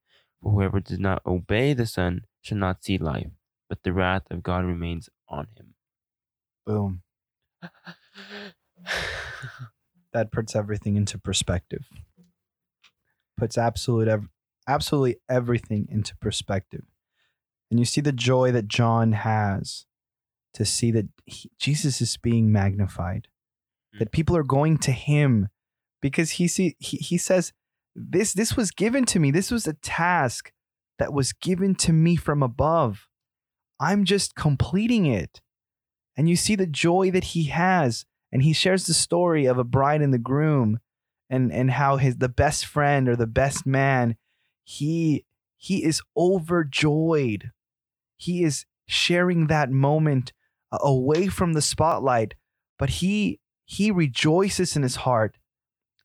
For 0.42 0.52
whoever 0.52 0.80
does 0.80 0.98
not 0.98 1.22
obey 1.24 1.72
the 1.74 1.86
Son 1.86 2.22
shall 2.40 2.58
not 2.58 2.82
see 2.82 2.98
life, 2.98 3.30
but 3.68 3.84
the 3.84 3.92
wrath 3.92 4.22
of 4.30 4.42
God 4.42 4.64
remains 4.64 5.08
on 5.28 5.46
him. 5.56 5.74
Boom. 6.66 7.02
that 10.12 10.32
puts 10.32 10.56
everything 10.56 10.96
into 10.96 11.18
perspective. 11.18 11.86
Puts 13.36 13.56
absolute 13.56 14.08
ev- 14.08 14.28
absolutely 14.68 15.16
everything 15.28 15.86
into 15.90 16.16
perspective. 16.16 16.84
And 17.70 17.78
you 17.78 17.86
see 17.86 18.00
the 18.00 18.12
joy 18.12 18.52
that 18.52 18.68
John 18.68 19.12
has 19.12 19.86
to 20.54 20.64
see 20.64 20.90
that 20.90 21.06
he, 21.26 21.50
Jesus 21.58 22.00
is 22.00 22.16
being 22.16 22.50
magnified. 22.50 23.28
Mm. 23.94 23.98
That 24.00 24.12
people 24.12 24.36
are 24.36 24.42
going 24.42 24.78
to 24.78 24.92
him 24.92 25.48
because 26.02 26.32
he 26.32 26.48
see 26.48 26.76
he, 26.78 26.96
he 26.96 27.18
says 27.18 27.52
this 27.94 28.32
this 28.32 28.56
was 28.56 28.70
given 28.70 29.04
to 29.06 29.18
me. 29.18 29.30
This 29.30 29.50
was 29.50 29.66
a 29.66 29.74
task 29.74 30.52
that 30.98 31.12
was 31.12 31.32
given 31.32 31.74
to 31.76 31.92
me 31.92 32.16
from 32.16 32.42
above. 32.42 33.08
I'm 33.80 34.04
just 34.04 34.34
completing 34.34 35.06
it. 35.06 35.40
And 36.16 36.28
you 36.28 36.36
see 36.36 36.54
the 36.54 36.66
joy 36.66 37.10
that 37.10 37.24
he 37.24 37.44
has. 37.44 38.04
And 38.32 38.42
he 38.42 38.52
shares 38.52 38.86
the 38.86 38.94
story 38.94 39.46
of 39.46 39.58
a 39.58 39.64
bride 39.64 40.02
and 40.02 40.14
the 40.14 40.18
groom 40.18 40.78
and, 41.28 41.52
and 41.52 41.70
how 41.70 41.96
his 41.96 42.16
the 42.16 42.28
best 42.28 42.66
friend 42.66 43.08
or 43.08 43.16
the 43.16 43.26
best 43.26 43.66
man, 43.66 44.16
he 44.64 45.24
he 45.56 45.84
is 45.84 46.02
overjoyed. 46.16 47.50
He 48.16 48.44
is 48.44 48.66
sharing 48.86 49.46
that 49.46 49.70
moment 49.70 50.32
uh, 50.72 50.78
away 50.80 51.28
from 51.28 51.52
the 51.52 51.62
spotlight, 51.62 52.34
but 52.78 52.90
he 52.90 53.40
he 53.64 53.90
rejoices 53.90 54.76
in 54.76 54.82
his 54.82 54.96
heart 54.96 55.38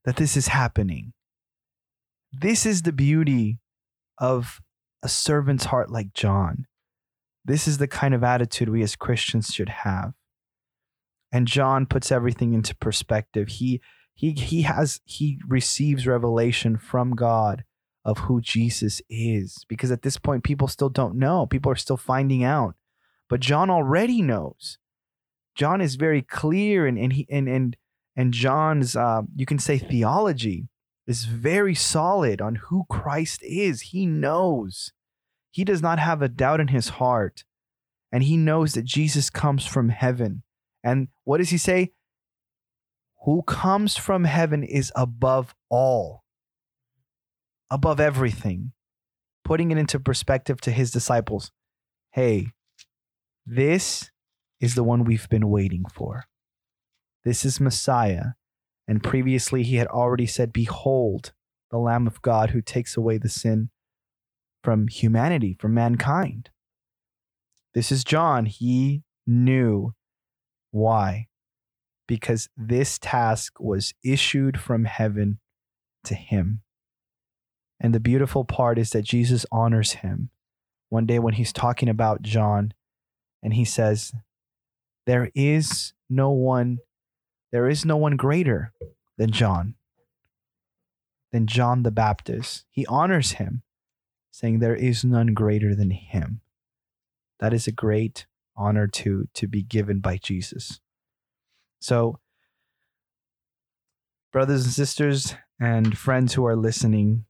that 0.03 0.17
this 0.17 0.37
is 0.37 0.47
happening. 0.47 1.13
This 2.31 2.65
is 2.65 2.83
the 2.83 2.91
beauty 2.91 3.59
of 4.19 4.61
a 5.01 5.09
servant's 5.09 5.65
heart 5.65 5.89
like 5.89 6.13
John. 6.13 6.67
This 7.45 7.67
is 7.67 7.77
the 7.77 7.87
kind 7.87 8.13
of 8.15 8.23
attitude 8.23 8.69
we 8.69 8.81
as 8.81 8.95
Christians 8.95 9.53
should 9.53 9.69
have. 9.69 10.13
And 11.31 11.47
John 11.47 11.85
puts 11.85 12.11
everything 12.11 12.53
into 12.53 12.75
perspective. 12.75 13.47
He 13.47 13.81
he 14.15 14.31
he 14.31 14.63
has 14.63 14.99
he 15.05 15.39
receives 15.47 16.07
revelation 16.07 16.77
from 16.77 17.11
God 17.11 17.63
of 18.03 18.19
who 18.19 18.41
Jesus 18.41 19.01
is 19.09 19.65
because 19.67 19.91
at 19.91 20.01
this 20.01 20.17
point 20.17 20.43
people 20.43 20.67
still 20.67 20.89
don't 20.89 21.15
know. 21.15 21.45
People 21.45 21.71
are 21.71 21.75
still 21.75 21.97
finding 21.97 22.43
out. 22.43 22.75
But 23.29 23.39
John 23.39 23.69
already 23.69 24.21
knows. 24.21 24.77
John 25.55 25.81
is 25.81 25.95
very 25.95 26.21
clear 26.21 26.87
and 26.87 26.97
and 26.97 27.13
he 27.13 27.27
and 27.29 27.47
and 27.47 27.77
and 28.15 28.33
John's 28.33 28.95
uh, 28.95 29.23
you 29.35 29.45
can 29.45 29.59
say 29.59 29.77
theology 29.77 30.67
is 31.05 31.25
very 31.25 31.75
solid 31.75 32.41
on 32.41 32.55
who 32.55 32.85
Christ 32.89 33.41
is. 33.43 33.81
He 33.81 34.05
knows. 34.05 34.91
He 35.55 35.63
does 35.63 35.81
not 35.81 35.99
have 35.99 36.21
a 36.21 36.27
doubt 36.27 36.59
in 36.59 36.67
his 36.67 36.89
heart. 36.89 37.45
And 38.11 38.23
he 38.23 38.35
knows 38.35 38.73
that 38.73 38.83
Jesus 38.83 39.29
comes 39.29 39.65
from 39.65 39.87
heaven. 39.87 40.43
And 40.83 41.07
what 41.23 41.37
does 41.37 41.49
he 41.49 41.57
say? 41.57 41.93
Who 43.23 43.41
comes 43.41 43.95
from 43.95 44.25
heaven 44.25 44.65
is 44.65 44.91
above 44.97 45.55
all, 45.69 46.25
above 47.71 48.01
everything. 48.01 48.73
Putting 49.45 49.71
it 49.71 49.77
into 49.77 49.97
perspective 49.97 50.59
to 50.59 50.71
his 50.71 50.91
disciples 50.91 51.53
hey, 52.11 52.47
this 53.45 54.11
is 54.59 54.75
the 54.75 54.83
one 54.83 55.05
we've 55.05 55.29
been 55.29 55.49
waiting 55.49 55.85
for. 55.89 56.25
This 57.23 57.45
is 57.45 57.61
Messiah. 57.61 58.31
And 58.89 59.01
previously 59.01 59.63
he 59.63 59.77
had 59.77 59.87
already 59.87 60.25
said, 60.25 60.51
Behold, 60.51 61.31
the 61.71 61.77
Lamb 61.77 62.07
of 62.07 62.21
God 62.21 62.49
who 62.49 62.61
takes 62.61 62.97
away 62.97 63.17
the 63.17 63.29
sin 63.29 63.69
from 64.65 64.87
humanity, 64.87 65.55
from 65.59 65.75
mankind. 65.75 66.49
This 67.75 67.91
is 67.91 68.03
John. 68.03 68.47
He 68.47 69.03
knew 69.27 69.93
why. 70.71 71.27
Because 72.07 72.49
this 72.57 72.97
task 72.97 73.59
was 73.59 73.93
issued 74.03 74.59
from 74.59 74.85
heaven 74.85 75.37
to 76.05 76.15
him. 76.15 76.61
And 77.79 77.93
the 77.93 77.99
beautiful 77.99 78.43
part 78.43 78.79
is 78.79 78.89
that 78.89 79.03
Jesus 79.03 79.45
honors 79.51 79.93
him. 79.93 80.31
One 80.89 81.05
day 81.05 81.19
when 81.19 81.35
he's 81.35 81.53
talking 81.53 81.89
about 81.89 82.23
John, 82.23 82.73
and 83.43 83.53
he 83.53 83.65
says, 83.65 84.13
There 85.05 85.29
is 85.35 85.93
no 86.09 86.31
one 86.31 86.79
there 87.51 87.69
is 87.69 87.85
no 87.85 87.95
one 87.95 88.17
greater 88.17 88.73
than 89.17 89.31
John, 89.31 89.75
than 91.31 91.47
John 91.47 91.83
the 91.83 91.91
Baptist. 91.91 92.65
He 92.69 92.85
honors 92.87 93.33
him, 93.33 93.61
saying, 94.35 94.59
There 94.59 94.75
is 94.75 95.03
none 95.03 95.33
greater 95.33 95.75
than 95.75 95.91
him. 95.91 96.41
That 97.39 97.53
is 97.53 97.67
a 97.67 97.71
great 97.71 98.25
honor 98.55 98.87
to, 98.87 99.27
to 99.33 99.47
be 99.47 99.61
given 99.61 99.99
by 99.99 100.17
Jesus. 100.17 100.79
So, 101.79 102.19
brothers 104.31 104.63
and 104.63 104.73
sisters 104.73 105.35
and 105.59 105.97
friends 105.97 106.33
who 106.33 106.45
are 106.45 106.55
listening, 106.55 107.25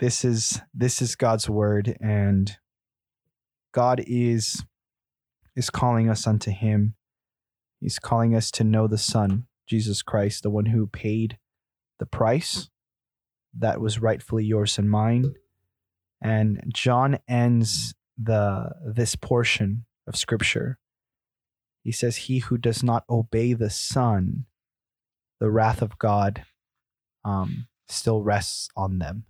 this 0.00 0.24
is 0.24 0.60
this 0.74 1.00
is 1.00 1.16
God's 1.16 1.48
word 1.48 1.96
and 2.00 2.56
God 3.72 4.02
is 4.06 4.64
is 5.56 5.70
calling 5.70 6.10
us 6.10 6.26
unto 6.26 6.50
him 6.50 6.94
He's 7.84 7.98
calling 7.98 8.34
us 8.34 8.50
to 8.52 8.64
know 8.64 8.86
the 8.86 8.96
Son, 8.96 9.46
Jesus 9.66 10.00
Christ, 10.00 10.42
the 10.42 10.48
one 10.48 10.64
who 10.64 10.86
paid 10.86 11.36
the 11.98 12.06
price 12.06 12.70
that 13.52 13.78
was 13.78 14.00
rightfully 14.00 14.42
yours 14.42 14.78
and 14.78 14.90
mine. 14.90 15.34
And 16.24 16.62
John 16.72 17.18
ends 17.28 17.94
the 18.16 18.70
this 18.82 19.14
portion 19.14 19.84
of 20.06 20.16
scripture. 20.16 20.78
He 21.82 21.92
says, 21.92 22.16
He 22.16 22.38
who 22.38 22.56
does 22.56 22.82
not 22.82 23.04
obey 23.10 23.52
the 23.52 23.68
Son, 23.68 24.46
the 25.38 25.50
wrath 25.50 25.82
of 25.82 25.98
God 25.98 26.44
um, 27.26 27.66
still 27.88 28.22
rests 28.22 28.70
on 28.74 28.98
them, 28.98 29.24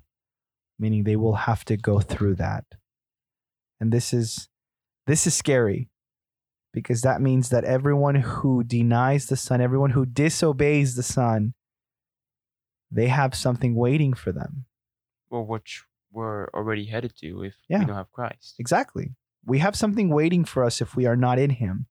meaning 0.79 1.03
they 1.03 1.17
will 1.17 1.35
have 1.35 1.65
to 1.65 1.77
go 1.77 1.99
through 1.99 2.37
that. 2.37 2.65
And 3.81 3.93
this 3.93 4.15
is 4.15 4.49
this 5.09 5.27
is 5.27 5.35
scary 5.35 5.91
because 6.73 7.03
that 7.03 7.21
means 7.21 7.49
that 7.49 7.65
everyone 7.65 8.15
who 8.15 8.63
denies 8.63 9.27
the 9.27 9.37
Son, 9.37 9.61
everyone 9.61 9.91
who 9.91 10.07
disobeys 10.07 10.95
the 10.95 11.03
Son, 11.03 11.55
they 12.89 13.09
have 13.09 13.35
something 13.35 13.75
waiting 13.75 14.15
for 14.15 14.31
them. 14.31 14.67
Well, 15.29 15.45
which 15.45 15.83
we're 16.15 16.47
already 16.55 16.85
headed 16.87 17.13
to 17.17 17.43
if 17.43 17.55
Yeah. 17.69 17.81
we 17.81 17.87
don't 17.87 17.97
have 17.97 18.13
Christ. 18.13 18.55
Exactly. 18.59 19.15
We 19.45 19.59
have 19.59 19.77
something 19.77 20.09
waiting 20.09 20.45
for 20.45 20.65
us 20.65 20.81
if 20.81 20.95
we 20.97 21.07
are 21.07 21.17
not 21.17 21.39
in 21.39 21.51
Him, 21.51 21.87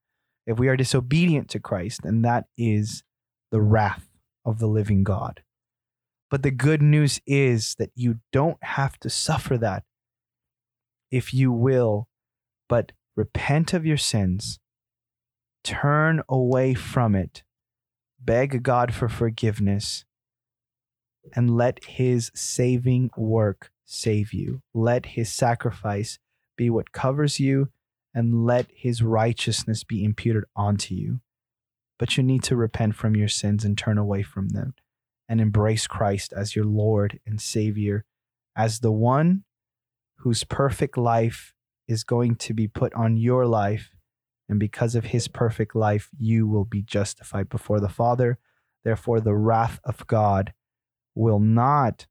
if 0.47 0.57
we 0.57 0.67
are 0.69 0.77
disobedient 0.77 1.49
to 1.49 1.59
Christ, 1.59 2.01
and 2.05 2.23
that 2.25 2.45
is 2.57 3.03
the 3.51 3.61
wrath 3.61 4.07
of 4.45 4.59
the 4.59 4.67
living 4.67 5.03
God. 5.03 5.43
But 6.31 6.41
the 6.41 6.51
good 6.51 6.81
news 6.81 7.19
is 7.27 7.75
that 7.75 7.91
you 7.95 8.19
don't 8.31 8.63
have 8.63 8.97
to 9.01 9.09
suffer 9.09 9.57
that 9.59 9.83
if 11.11 11.33
you 11.33 11.51
will, 11.51 12.07
but 12.67 12.91
repent 13.15 13.73
of 13.73 13.85
your 13.85 13.97
sins, 13.97 14.59
turn 15.63 16.23
away 16.27 16.73
from 16.73 17.13
it, 17.13 17.43
beg 18.19 18.63
God 18.63 18.93
for 18.95 19.07
forgiveness, 19.07 20.05
and 21.35 21.55
let 21.55 21.83
His 21.83 22.31
saving 22.33 23.11
work 23.15 23.69
save 23.85 24.33
you. 24.33 24.61
Let 24.73 25.07
His 25.07 25.31
sacrifice 25.31 26.19
be 26.55 26.69
what 26.69 26.91
covers 26.91 27.39
you, 27.39 27.69
and 28.13 28.45
let 28.45 28.67
His 28.73 29.01
righteousness 29.01 29.83
be 29.83 30.03
imputed 30.03 30.43
onto 30.55 30.93
you. 30.95 31.21
But 31.99 32.17
you 32.17 32.23
need 32.23 32.43
to 32.43 32.55
repent 32.55 32.95
from 32.95 33.15
your 33.15 33.27
sins 33.27 33.63
and 33.63 33.77
turn 33.77 33.97
away 33.97 34.23
from 34.23 34.49
them 34.49 34.73
and 35.29 35.39
embrace 35.39 35.87
Christ 35.87 36.33
as 36.35 36.55
your 36.55 36.65
Lord 36.65 37.19
and 37.25 37.41
Savior, 37.41 38.05
as 38.55 38.79
the 38.79 38.91
one 38.91 39.43
whose 40.17 40.43
perfect 40.43 40.97
life 40.97 41.53
is 41.87 42.03
going 42.03 42.35
to 42.35 42.53
be 42.53 42.67
put 42.67 42.93
on 42.93 43.17
your 43.17 43.45
life. 43.45 43.91
And 44.49 44.59
because 44.59 44.95
of 44.95 45.05
his 45.05 45.27
perfect 45.27 45.75
life, 45.75 46.09
you 46.17 46.47
will 46.47 46.65
be 46.65 46.81
justified 46.81 47.49
before 47.49 47.79
the 47.79 47.89
Father. 47.89 48.37
Therefore, 48.83 49.19
the 49.19 49.35
wrath 49.35 49.79
of 49.83 50.05
God 50.07 50.53
will 51.15 51.39
not, 51.39 52.07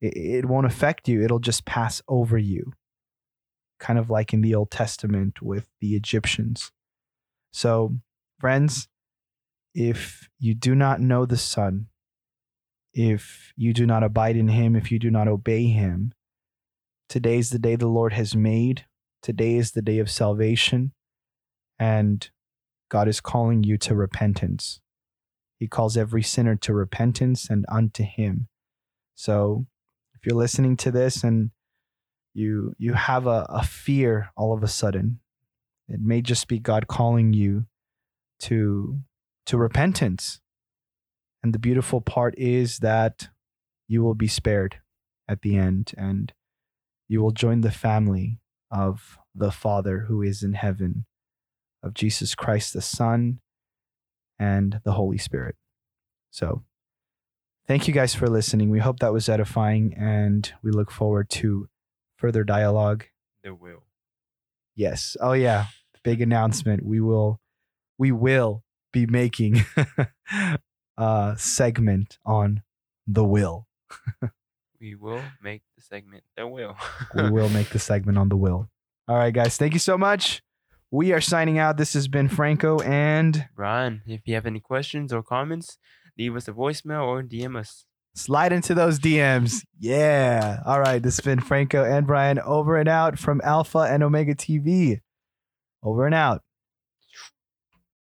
it, 0.00 0.16
it 0.16 0.46
won't 0.46 0.66
affect 0.66 1.08
you. 1.08 1.22
It'll 1.22 1.38
just 1.38 1.64
pass 1.64 2.02
over 2.08 2.38
you. 2.38 2.72
Kind 3.78 3.98
of 3.98 4.10
like 4.10 4.32
in 4.32 4.40
the 4.40 4.54
Old 4.54 4.70
Testament 4.70 5.40
with 5.42 5.68
the 5.80 5.94
Egyptians. 5.94 6.72
So, 7.52 7.96
friends, 8.38 8.88
if 9.74 10.28
you 10.38 10.54
do 10.54 10.74
not 10.74 11.00
know 11.00 11.26
the 11.26 11.36
Son, 11.36 11.86
if 12.92 13.52
you 13.56 13.72
do 13.72 13.86
not 13.86 14.02
abide 14.02 14.36
in 14.36 14.48
him, 14.48 14.74
if 14.74 14.90
you 14.90 14.98
do 14.98 15.10
not 15.10 15.28
obey 15.28 15.66
him, 15.66 16.12
today 17.08 17.38
is 17.38 17.50
the 17.50 17.58
day 17.58 17.76
the 17.76 17.86
Lord 17.86 18.12
has 18.12 18.34
made. 18.34 18.84
Today 19.22 19.56
is 19.56 19.72
the 19.72 19.82
day 19.82 19.98
of 19.98 20.10
salvation, 20.10 20.92
and 21.78 22.30
God 22.88 23.06
is 23.06 23.20
calling 23.20 23.62
you 23.62 23.76
to 23.78 23.94
repentance. 23.94 24.80
He 25.58 25.68
calls 25.68 25.96
every 25.96 26.22
sinner 26.22 26.56
to 26.56 26.72
repentance 26.72 27.50
and 27.50 27.66
unto 27.68 28.02
him. 28.02 28.48
So 29.14 29.66
if 30.20 30.26
you're 30.26 30.38
listening 30.38 30.76
to 30.76 30.90
this 30.90 31.24
and 31.24 31.50
you 32.34 32.74
you 32.78 32.92
have 32.92 33.26
a, 33.26 33.46
a 33.48 33.62
fear 33.62 34.30
all 34.36 34.52
of 34.52 34.62
a 34.62 34.68
sudden, 34.68 35.20
it 35.88 36.00
may 36.00 36.20
just 36.20 36.46
be 36.46 36.58
God 36.58 36.86
calling 36.86 37.32
you 37.32 37.66
to 38.40 39.00
to 39.46 39.56
repentance. 39.56 40.40
And 41.42 41.54
the 41.54 41.58
beautiful 41.58 42.02
part 42.02 42.34
is 42.36 42.80
that 42.80 43.30
you 43.88 44.02
will 44.02 44.14
be 44.14 44.28
spared 44.28 44.80
at 45.26 45.40
the 45.40 45.56
end 45.56 45.94
and 45.96 46.32
you 47.08 47.22
will 47.22 47.30
join 47.30 47.62
the 47.62 47.70
family 47.70 48.40
of 48.70 49.18
the 49.34 49.50
Father 49.50 50.00
who 50.00 50.20
is 50.20 50.42
in 50.42 50.52
heaven, 50.52 51.06
of 51.82 51.94
Jesus 51.94 52.34
Christ 52.34 52.74
the 52.74 52.82
Son, 52.82 53.40
and 54.38 54.80
the 54.84 54.92
Holy 54.92 55.18
Spirit. 55.18 55.56
So, 56.30 56.62
thank 57.70 57.86
you 57.86 57.94
guys 57.94 58.12
for 58.12 58.28
listening. 58.28 58.68
We 58.68 58.80
hope 58.80 58.98
that 58.98 59.12
was 59.12 59.28
edifying, 59.28 59.94
and 59.96 60.52
we 60.60 60.72
look 60.72 60.90
forward 60.90 61.30
to 61.30 61.68
further 62.16 62.42
dialogue. 62.42 63.04
The 63.44 63.54
will. 63.54 63.84
Yes. 64.74 65.16
Oh 65.20 65.34
yeah. 65.34 65.66
Big 66.02 66.20
announcement. 66.20 66.84
We 66.84 67.00
will 67.00 67.40
we 67.96 68.10
will 68.10 68.64
be 68.92 69.06
making 69.06 69.64
a 70.98 71.34
segment 71.38 72.18
on 72.26 72.62
the 73.06 73.24
will. 73.24 73.68
We 74.80 74.96
will 74.96 75.22
make 75.40 75.62
the 75.76 75.82
segment 75.82 76.24
the 76.36 76.48
will. 76.48 76.76
We 77.14 77.30
will 77.30 77.50
make 77.50 77.68
the 77.68 77.78
segment 77.78 78.18
on 78.18 78.30
the 78.30 78.36
will. 78.36 78.68
All 79.06 79.16
right, 79.16 79.32
guys. 79.32 79.56
Thank 79.56 79.74
you 79.74 79.78
so 79.78 79.96
much. 79.96 80.42
We 80.90 81.12
are 81.12 81.20
signing 81.20 81.58
out. 81.58 81.76
This 81.76 81.92
has 81.92 82.08
been 82.08 82.28
Franco 82.28 82.80
and 82.80 83.46
Brian, 83.54 84.02
if 84.06 84.22
you 84.24 84.34
have 84.34 84.46
any 84.46 84.58
questions 84.58 85.12
or 85.12 85.22
comments, 85.22 85.78
leave 86.20 86.36
us 86.36 86.46
a 86.48 86.52
voicemail 86.52 87.06
or 87.06 87.22
DM 87.22 87.58
us. 87.58 87.86
slide 88.14 88.52
into 88.52 88.74
those 88.74 88.98
DMs. 88.98 89.64
Yeah. 89.78 90.60
All 90.66 90.78
right. 90.78 91.02
This 91.02 91.16
has 91.16 91.24
been 91.24 91.40
Franco 91.40 91.82
and 91.82 92.06
Brian 92.06 92.38
over 92.38 92.76
and 92.76 92.88
out 92.88 93.18
from 93.18 93.40
Alpha 93.42 93.78
and 93.78 94.02
Omega 94.02 94.34
TV. 94.34 95.00
Over 95.82 96.04
and 96.04 96.14
out. 96.14 96.42